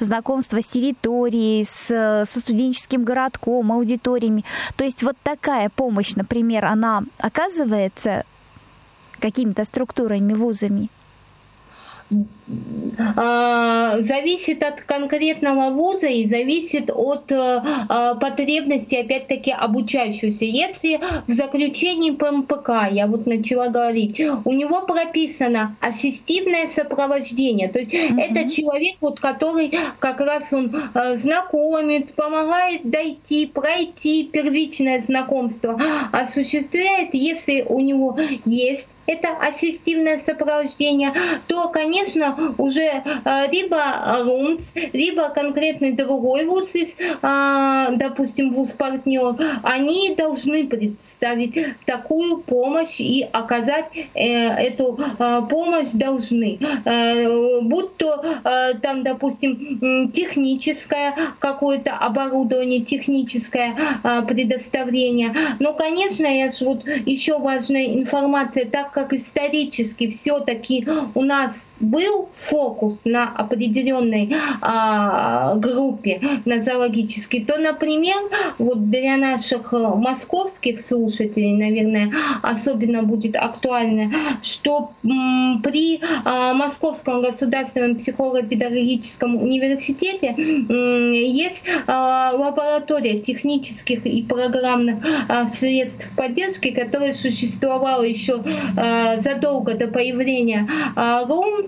[0.00, 4.44] знакомство с территорией, с, со студенческим городком, аудиториями.
[4.76, 8.24] То есть вот такая помощь, например, она оказывается
[9.20, 10.90] какими-то структурами, вузами?
[13.16, 20.44] А, зависит от конкретного вуза и зависит от э, а, потребностей, опять-таки, обучающегося.
[20.44, 27.94] Если в заключении ПМПК, я вот начала говорить, у него прописано ассистивное сопровождение, то есть
[27.94, 28.20] mm-hmm.
[28.20, 35.80] это человек, вот, который как раз он э, знакомит, помогает дойти, пройти первичное знакомство,
[36.12, 41.12] осуществляет, если у него есть это ассистивное сопровождение,
[41.46, 43.78] то, конечно, уже э, либо
[44.24, 53.86] РУНЦ, либо конкретный другой вуз э, допустим, вуз-партнер, они должны представить такую помощь и оказать
[54.14, 54.98] э, эту
[55.50, 56.58] помощь должны.
[57.62, 58.22] Будь то
[58.82, 63.74] там, допустим, техническое какое-то оборудование, техническое
[64.26, 65.34] предоставление.
[65.58, 73.04] Но, конечно, я вот еще важная информация, так как исторически все-таки у нас был фокус
[73.04, 78.16] на определенной а, группе, на зоологической, то, например,
[78.58, 82.12] вот для наших э, московских слушателей, наверное,
[82.42, 84.12] особенно будет актуально,
[84.42, 95.04] что м, при а, Московском государственном психолого-педагогическом университете м, есть а, лаборатория технических и программных
[95.28, 98.42] а, средств поддержки, которая существовала еще
[98.76, 101.66] а, задолго до появления а, РУМ,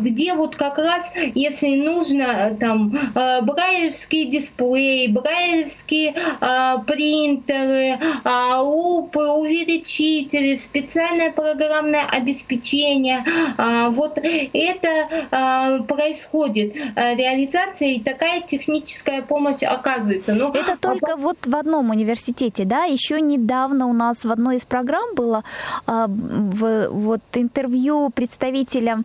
[0.00, 7.98] где вот как раз, если нужно, там, а, брайлевские дисплеи, брайлевские а, принтеры,
[8.60, 13.24] лупы, увеличители, специальное программное обеспечение,
[13.90, 20.34] вот это происходит реализация и такая техническая помощь оказывается.
[20.34, 21.16] Но это только а...
[21.16, 22.84] вот в одном университете, да?
[22.84, 25.44] Еще недавно у нас в одной из программ было
[25.86, 29.04] вот интервью представителей представителям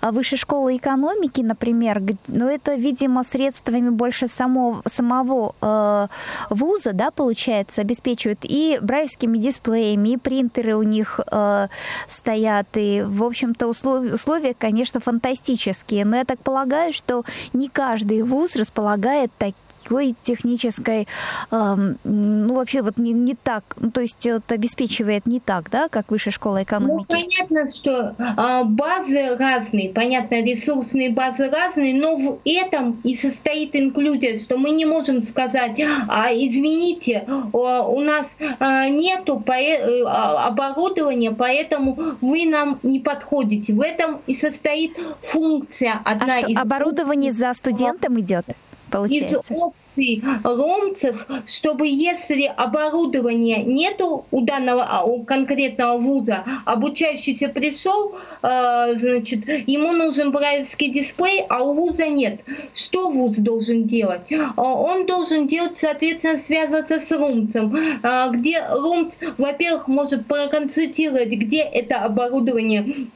[0.00, 6.06] а, Высшей школы экономики, например, но ну, это, видимо, средствами больше самого, самого э,
[6.50, 8.40] вуза, да, получается, обеспечивают.
[8.42, 11.68] И брайлевскими дисплеями, и принтеры у них э,
[12.08, 18.22] стоят, и, в общем-то, условия, условия, конечно, фантастические, но я так полагаю, что не каждый
[18.22, 21.08] вуз располагает таким такой технической,
[21.50, 25.88] э, ну, вообще вот не, не так, ну, то есть это обеспечивает не так, да,
[25.88, 27.06] как высшая школа экономики?
[27.10, 33.74] Ну, понятно, что э, базы разные, понятно, ресурсные базы разные, но в этом и состоит
[33.74, 41.32] инклюзия, что мы не можем сказать, а, извините, у нас э, нету по, э, оборудования,
[41.32, 43.72] поэтому вы нам не подходите.
[43.72, 46.56] В этом и состоит функция одна а из...
[46.56, 48.46] оборудование за студентом идет?
[48.90, 49.40] получается.
[49.40, 49.56] Из
[49.90, 58.94] опций ломцев, чтобы если оборудования нету у данного а, у конкретного вуза, обучающийся пришел, э,
[58.94, 62.40] значит, ему нужен брайлевский дисплей, а у вуза нет.
[62.74, 64.32] Что вуз должен делать?
[64.56, 71.98] Он должен делать, соответственно, связываться с румцем, э, где румц, во-первых, может проконсультировать, где это
[71.98, 73.10] оборудование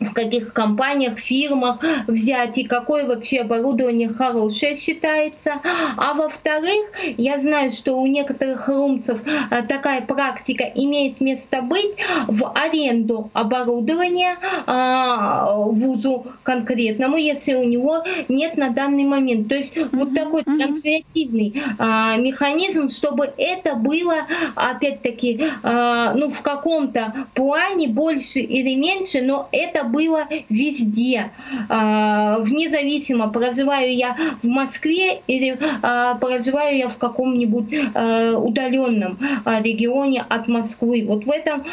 [0.00, 5.60] в каких компаниях, фирмах взять и какое вообще оборудование хорошее считается.
[5.96, 11.96] А во-вторых, я знаю, что у некоторых румцев э, такая практика имеет место быть
[12.26, 14.36] в аренду оборудования
[14.66, 19.48] а, вузу конкретному, если у него нет на данный момент.
[19.48, 20.58] То есть uh-huh, вот такой uh-huh.
[20.58, 29.48] трансляционный а, механизм, чтобы это было опять-таки ну в каком-то плане больше или меньше, но
[29.52, 31.30] это было везде,
[31.68, 39.18] а, вне зависимо, проживаю я в Москве или а, проживаю я в каком-нибудь а, удаленном
[39.44, 41.04] регионе от Москвы.
[41.06, 41.64] Вот в этом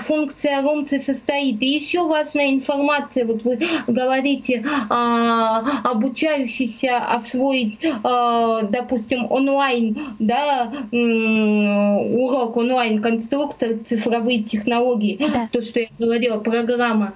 [0.00, 1.62] функция ромцы состоит.
[1.62, 4.64] И еще важная информация, вот вы говорите,
[5.84, 15.48] обучающийся освоить, допустим, онлайн, да, урок онлайн-конструктор, цифровые технологии, да.
[15.50, 17.12] то, что я говорила, программа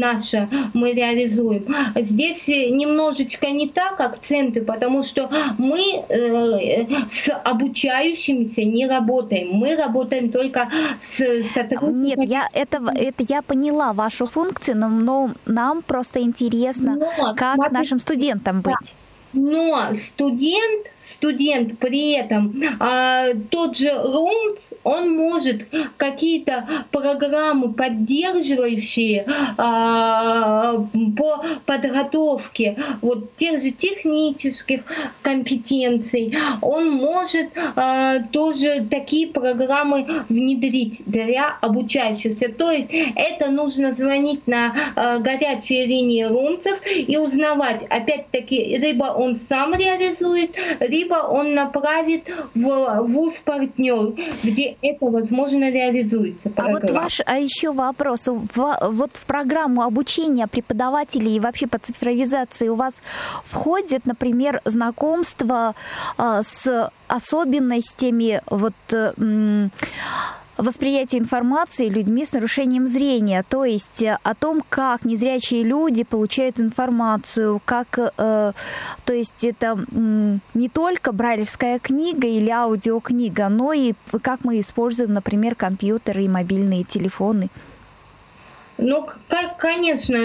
[0.00, 1.66] наша мы реализуем.
[1.94, 9.50] Здесь немножечко не так акценты, потому что мы э, с обучающимися не работаем.
[9.52, 10.68] Мы работаем только
[11.00, 12.20] с сотрудниками.
[12.20, 17.54] Нет, я это, это я поняла вашу функцию, но, но нам просто интересно, но, как
[17.56, 18.94] смотри, нашим студентам быть
[19.32, 29.24] но студент, студент при этом, а, тот же РУМЦ, он может какие-то программы поддерживающие
[29.56, 30.84] а,
[31.16, 34.80] по подготовке вот тех же технических
[35.22, 42.52] компетенций, он может а, тоже такие программы внедрить для обучающихся.
[42.52, 49.36] То есть это нужно звонить на а, горячие линии РУМЦев и узнавать, опять-таки, либо он
[49.36, 56.50] сам реализует, либо он направит в вуз-партнер, где это, возможно, реализуется.
[56.56, 58.26] А вот ваш, а еще вопрос.
[58.26, 62.94] Вот в программу обучения преподавателей и вообще по цифровизации у вас
[63.44, 65.74] входит, например, знакомство
[66.18, 68.74] э, с особенностями вот
[70.60, 76.04] э, восприятия информации людьми с нарушением зрения, то есть э, о том, как незрячие люди
[76.04, 78.52] получают информацию, как, э,
[79.04, 79.78] то есть это
[80.54, 86.84] не только брайлевская книга или аудиокнига, но и как мы используем, например, компьютеры и мобильные
[86.84, 87.48] телефоны.
[88.80, 89.06] Ну,
[89.58, 90.18] конечно,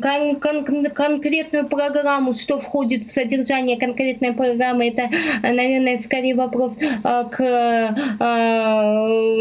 [0.00, 5.10] кон- кон- конкретную программу, что входит в содержание конкретной программы, это,
[5.42, 7.88] наверное, скорее вопрос э, к э,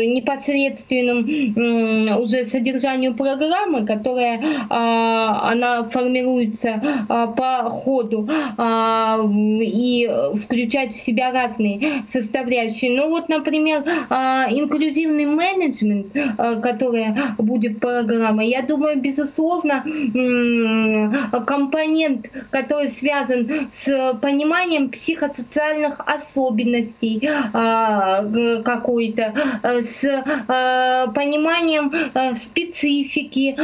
[0.06, 8.28] непосредственному э, уже содержанию программы, которая э, она формируется по ходу
[9.62, 10.10] и
[10.44, 12.92] включает в себя разные составляющие.
[12.98, 16.08] Ну вот, например, инклюзивный менеджмент,
[16.62, 17.08] который
[17.38, 19.84] будет программой, я думаю, безусловно,
[21.46, 28.24] компонент, который связан с пониманием психосоциальных особенностей а,
[28.64, 29.34] какой-то,
[29.64, 33.58] э, с э, пониманием э, специфики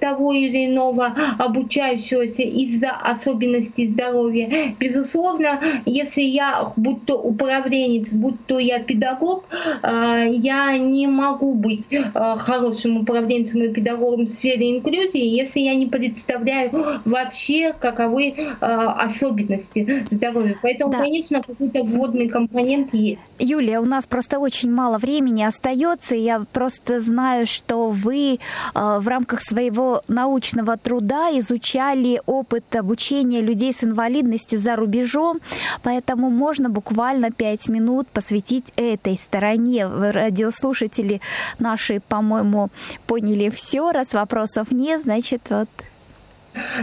[0.00, 4.74] того или иного обучающегося из-за особенностей здоровья.
[4.78, 9.44] Безусловно, если я, будь то управленец, будь то я педагог,
[9.82, 16.70] я не могу быть хорошим управленцем и педагогом в сфере инклюзии, если я не представляю
[17.04, 20.56] вообще, каковы э, особенности здоровья.
[20.62, 20.98] Поэтому, да.
[20.98, 23.20] конечно, какой-то вводный компонент есть.
[23.38, 26.14] Юлия, у нас просто очень мало времени остается.
[26.14, 28.38] Я просто знаю, что вы э,
[28.74, 35.40] в рамках своего научного труда изучали опыт обучения людей с инвалидностью за рубежом,
[35.82, 39.86] поэтому можно буквально пять минут посвятить этой стороне.
[39.86, 41.20] Радиослушатели
[41.58, 42.70] наши, по-моему,
[43.06, 45.68] поняли все, раз вопросов нет, значит, вот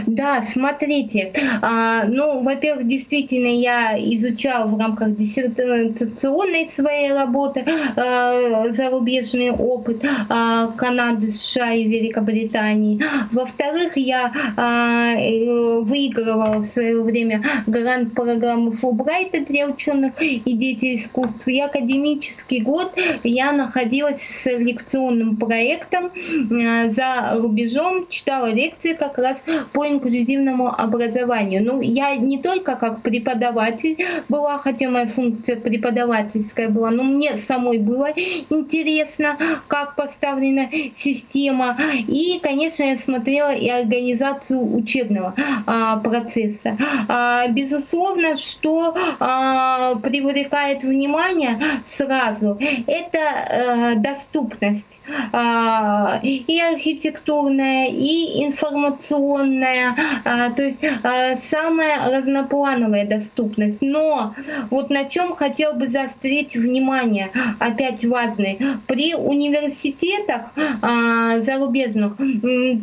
[0.06, 7.64] да, смотрите, а, ну, во-первых, действительно, я изучала в рамках диссертационной своей работы
[7.96, 13.00] а, зарубежный опыт а, Канады, США и Великобритании.
[13.32, 20.96] Во-вторых, я а, э, выигрывала в свое время грант программы Фулбрайта для ученых и детей
[20.96, 21.46] искусств.
[21.46, 22.92] И академический год
[23.24, 31.64] я находилась с лекционным проектом а, за рубежом, читала лекции как раз по инклюзивному образованию.
[31.64, 33.96] Ну, я не только как преподаватель
[34.28, 38.08] была, хотя моя функция преподавательская была, но мне самой было
[38.50, 41.76] интересно, как поставлена система.
[42.08, 45.34] И, конечно, я смотрела и организацию учебного
[45.66, 46.76] а, процесса.
[47.08, 55.00] А, безусловно, что а, привлекает внимание сразу, это а, доступность
[55.32, 59.94] а, и архитектурная, и информационная, огромная,
[60.24, 63.78] а, то есть а, самая разноплановая доступность.
[63.80, 64.34] Но
[64.70, 72.16] вот на чем хотел бы заострить внимание, опять важный, при университетах а, зарубежных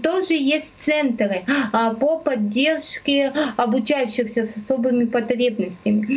[0.01, 1.43] тоже есть центры
[1.99, 6.07] по поддержке обучающихся с особыми потребностями.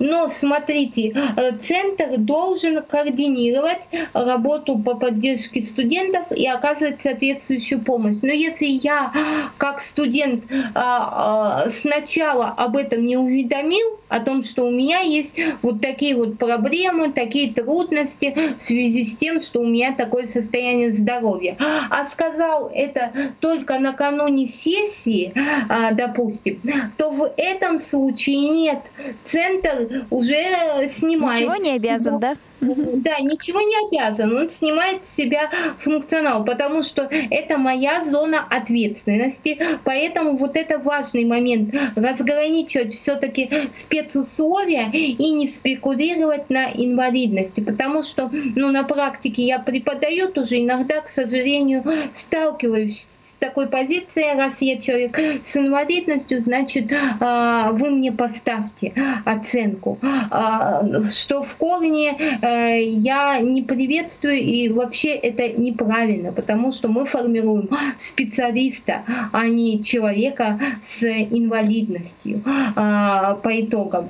[0.00, 1.14] Но смотрите,
[1.60, 8.16] центр должен координировать работу по поддержке студентов и оказывать соответствующую помощь.
[8.22, 9.11] Но если я
[9.58, 10.44] как студент
[10.74, 16.14] а, а, сначала об этом не уведомил, о том, что у меня есть вот такие
[16.14, 21.56] вот проблемы, такие трудности в связи с тем, что у меня такое состояние здоровья.
[21.90, 25.32] А сказал это только накануне сессии,
[25.68, 26.60] а, допустим,
[26.98, 28.80] то в этом случае нет.
[29.24, 31.40] Центр уже снимает.
[31.40, 32.36] Ничего не обязан, да?
[33.02, 34.36] Да, ничего не обязан.
[34.36, 39.58] Он снимает с себя функционал, потому что это моя зона ответственности.
[39.84, 41.74] Поэтому вот это важный момент.
[41.96, 47.60] Разграничивать все-таки спецусловия и не спекулировать на инвалидности.
[47.60, 51.84] Потому что ну, на практике я преподаю тоже иногда, к сожалению,
[52.14, 53.08] сталкиваюсь
[53.42, 58.92] такой позиции, раз я человек с инвалидностью, значит, а, вы мне поставьте
[59.24, 59.98] оценку,
[60.30, 67.04] а, что в корне э, я не приветствую и вообще это неправильно, потому что мы
[67.04, 67.68] формируем
[67.98, 72.42] специалиста, а не человека с инвалидностью.
[72.76, 74.08] А, по итогам.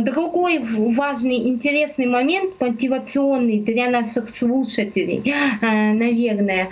[0.00, 6.68] Другой важный, интересный момент, мотивационный для наших слушателей, э, наверное,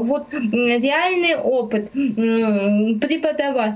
[0.00, 1.90] вот реально реальный опыт
[3.00, 3.74] преподавать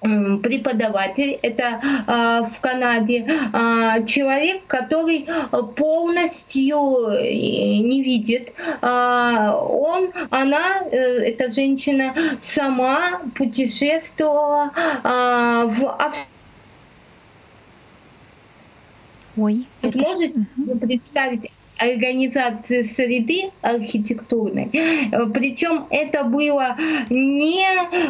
[0.00, 5.28] преподаватель, это э, в Канаде, э, человек, который
[5.76, 8.54] полностью э, не видит.
[8.80, 14.70] Э, он, она, э, эта женщина сама путешествовала
[15.04, 15.98] э, в
[19.36, 19.98] Ой, это...
[19.98, 20.78] Можете угу.
[20.78, 21.50] представить
[21.80, 24.68] организацию среды архитектурной.
[25.32, 26.76] Причем это было
[27.08, 27.64] не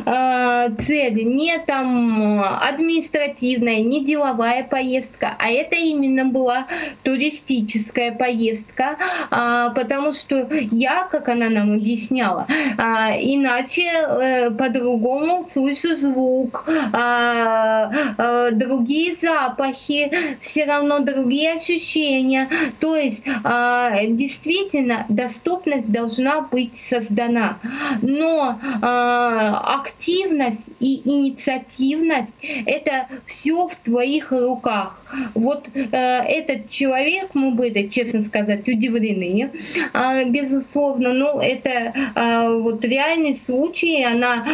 [0.07, 6.67] э, цель, не там административная, не деловая поездка, а это именно была
[7.03, 8.97] туристическая поездка,
[9.31, 12.83] э, потому что я, как она нам объясняла, э,
[13.21, 20.11] иначе э, по-другому слышу звук, э, э, другие запахи,
[20.41, 22.49] все равно другие ощущения.
[22.81, 23.60] То есть э,
[24.09, 27.59] действительно доступность должна быть создана.
[28.03, 32.33] Но э, активность и инициативность—
[32.67, 35.03] это все в твоих руках.
[35.35, 39.51] Вот э, этот человек, мы были, честно сказать, удивлены,
[39.93, 44.47] э, безусловно, но это э, вот реальный случай, она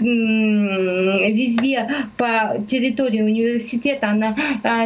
[0.00, 4.34] везде по территории университета, она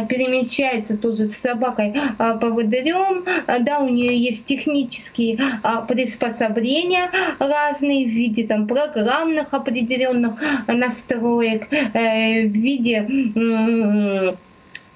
[0.07, 8.09] перемещается тоже с собакой э, поводырем, да, у нее есть технические э, приспособления разные в
[8.09, 14.35] виде там программных определенных настроек, э, в виде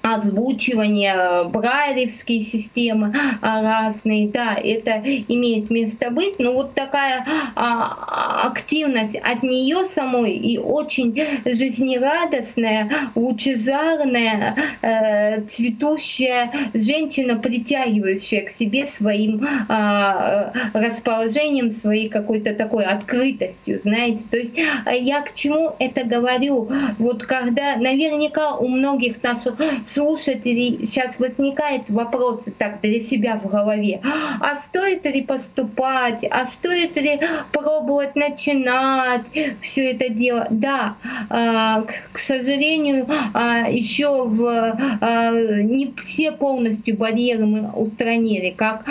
[0.04, 7.26] озвучивание, брайлевские системы а, разные, да, это имеет место быть, но вот такая
[7.56, 18.86] а, активность от нее самой и очень жизнерадостная, лучезарная, э, цветущая женщина, притягивающая к себе
[18.88, 26.68] своим а, расположением, своей какой-то такой открытостью, знаете, то есть я к чему это говорю?
[26.98, 29.54] Вот когда наверняка у многих наших
[29.94, 36.96] слушателей сейчас возникает вопрос так для себя в голове, а стоит ли поступать, а стоит
[36.96, 37.20] ли
[37.52, 39.22] пробовать начинать
[39.60, 40.46] все это дело?
[40.50, 40.96] Да,
[41.30, 48.84] а, к сожалению, а, еще в, а, не все полностью барьеры мы устранили, как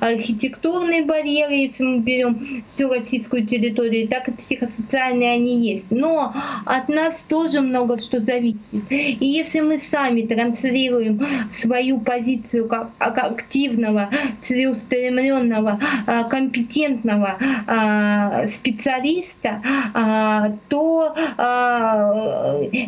[0.00, 5.90] архитектурные барьеры, если мы берем всю российскую территорию, так и психосоциальные они есть.
[5.90, 6.34] Но
[6.66, 8.82] от нас тоже много что зависит.
[8.90, 11.20] И если мы сами транслируем
[11.52, 14.10] свою позицию как активного,
[14.40, 19.62] целеустремленного, а, компетентного а, специалиста,
[19.94, 21.14] а, то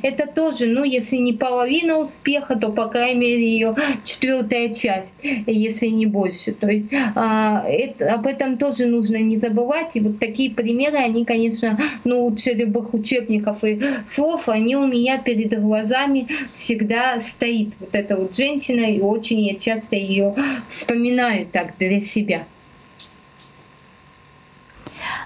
[0.03, 3.75] это тоже, ну, если не половина успеха, то, по крайней мере, ее
[4.05, 6.53] четвертая часть, если не больше.
[6.53, 9.91] То есть это, об этом тоже нужно не забывать.
[9.95, 15.19] И вот такие примеры, они, конечно, ну, лучше любых учебников и слов, они у меня
[15.19, 20.35] перед глазами всегда стоит вот эта вот женщина, и очень я часто ее
[20.69, 22.45] вспоминаю так для себя.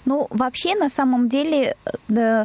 [0.04, 1.76] Ну, вообще, на самом деле,
[2.08, 2.44] э,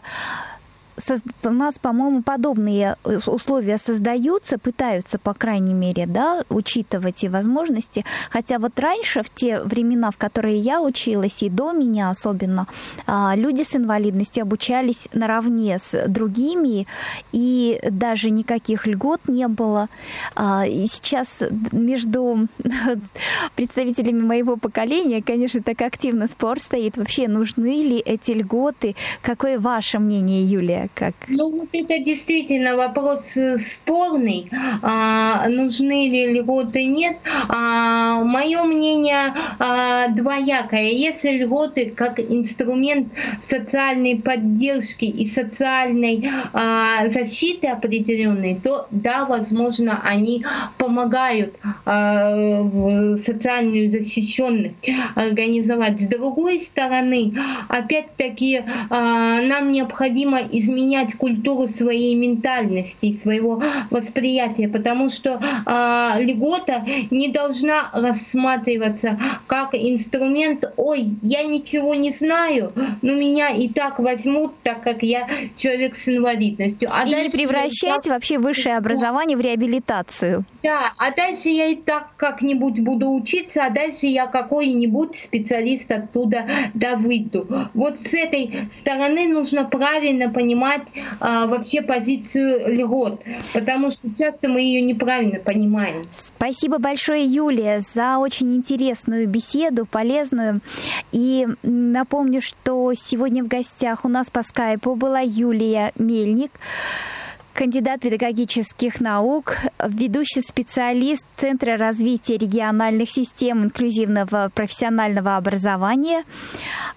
[1.43, 8.05] у нас, по-моему, подобные э, условия создаются, пытаются, по крайней мере, да, учитывать и возможности.
[8.29, 12.67] Хотя вот раньше, в те времена, в которые я училась, и до меня особенно,
[13.07, 16.87] а, люди с инвалидностью обучались наравне с другими,
[17.31, 19.87] и даже никаких льгот не было.
[20.35, 22.47] А, и сейчас между
[23.55, 26.97] представителями моего поколения, конечно, так активно спор стоит.
[26.97, 28.95] Вообще, нужны ли эти льготы?
[29.21, 30.90] Какое ваше мнение, Юлия?
[30.93, 31.13] Как?
[31.27, 34.49] Ну вот это действительно вопрос э, спорный,
[34.81, 37.17] а, нужны ли льготы, нет.
[37.47, 40.91] А, мое мнение а, двоякое.
[40.91, 50.45] Если льготы как инструмент социальной поддержки и социальной а, защиты определенной, то да, возможно, они
[50.77, 56.01] помогают а, в социальную защищенность организовать.
[56.01, 57.33] С другой стороны,
[57.69, 66.85] опять-таки, а, нам необходимо изменить менять культуру своей ментальности, своего восприятия, потому что э, льгота
[67.11, 74.53] не должна рассматриваться как инструмент, ой, я ничего не знаю, но меня и так возьмут,
[74.63, 76.89] так как я человек с инвалидностью.
[76.91, 78.13] А и не превращать я...
[78.13, 80.45] вообще высшее образование в реабилитацию.
[80.63, 86.45] Да, а дальше я и так как-нибудь буду учиться, а дальше я какой-нибудь специалист оттуда
[86.73, 87.47] да выйду.
[87.73, 90.87] Вот с этой стороны нужно правильно понимать, понимать
[91.19, 93.21] а, вообще позицию льгот,
[93.53, 96.05] потому что часто мы ее неправильно понимаем.
[96.13, 100.61] Спасибо большое, Юлия, за очень интересную беседу, полезную.
[101.11, 106.51] И напомню, что сегодня в гостях у нас по скайпу была Юлия Мельник,
[107.53, 109.55] кандидат педагогических наук,
[109.85, 116.23] ведущий специалист Центра развития региональных систем инклюзивного профессионального образования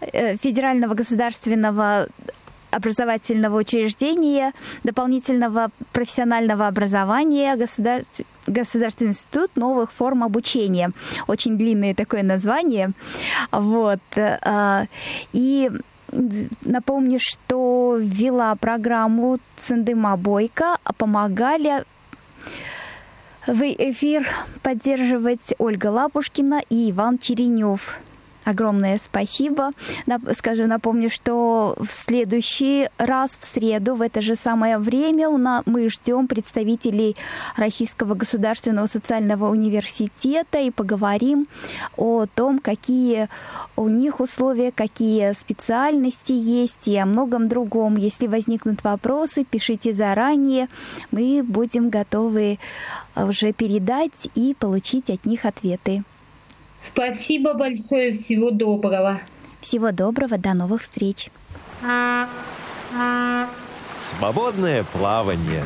[0.00, 2.08] э, Федерального государственного
[2.74, 4.52] образовательного учреждения,
[4.82, 8.22] дополнительного профессионального образования, государств...
[8.46, 10.90] Государственный институт новых форм обучения.
[11.26, 12.90] Очень длинное такое название.
[13.50, 14.00] Вот.
[14.16, 14.86] Э,
[15.32, 15.70] и
[16.62, 21.84] напомню, что вела программу Циндыма Бойко, помогали
[23.46, 24.26] в эфир
[24.62, 27.98] поддерживать Ольга Лапушкина и Иван Черенев
[28.44, 29.70] огромное спасибо.
[30.32, 35.62] Скажу, напомню, что в следующий раз, в среду, в это же самое время у нас,
[35.66, 37.16] мы ждем представителей
[37.56, 41.46] Российского государственного социального университета и поговорим
[41.96, 43.28] о том, какие
[43.76, 47.96] у них условия, какие специальности есть и о многом другом.
[47.96, 50.68] Если возникнут вопросы, пишите заранее.
[51.10, 52.58] Мы будем готовы
[53.16, 56.04] уже передать и получить от них ответы.
[56.84, 59.18] Спасибо большое, всего доброго.
[59.62, 61.30] Всего доброго, до новых встреч.
[63.98, 65.64] Свободное плавание.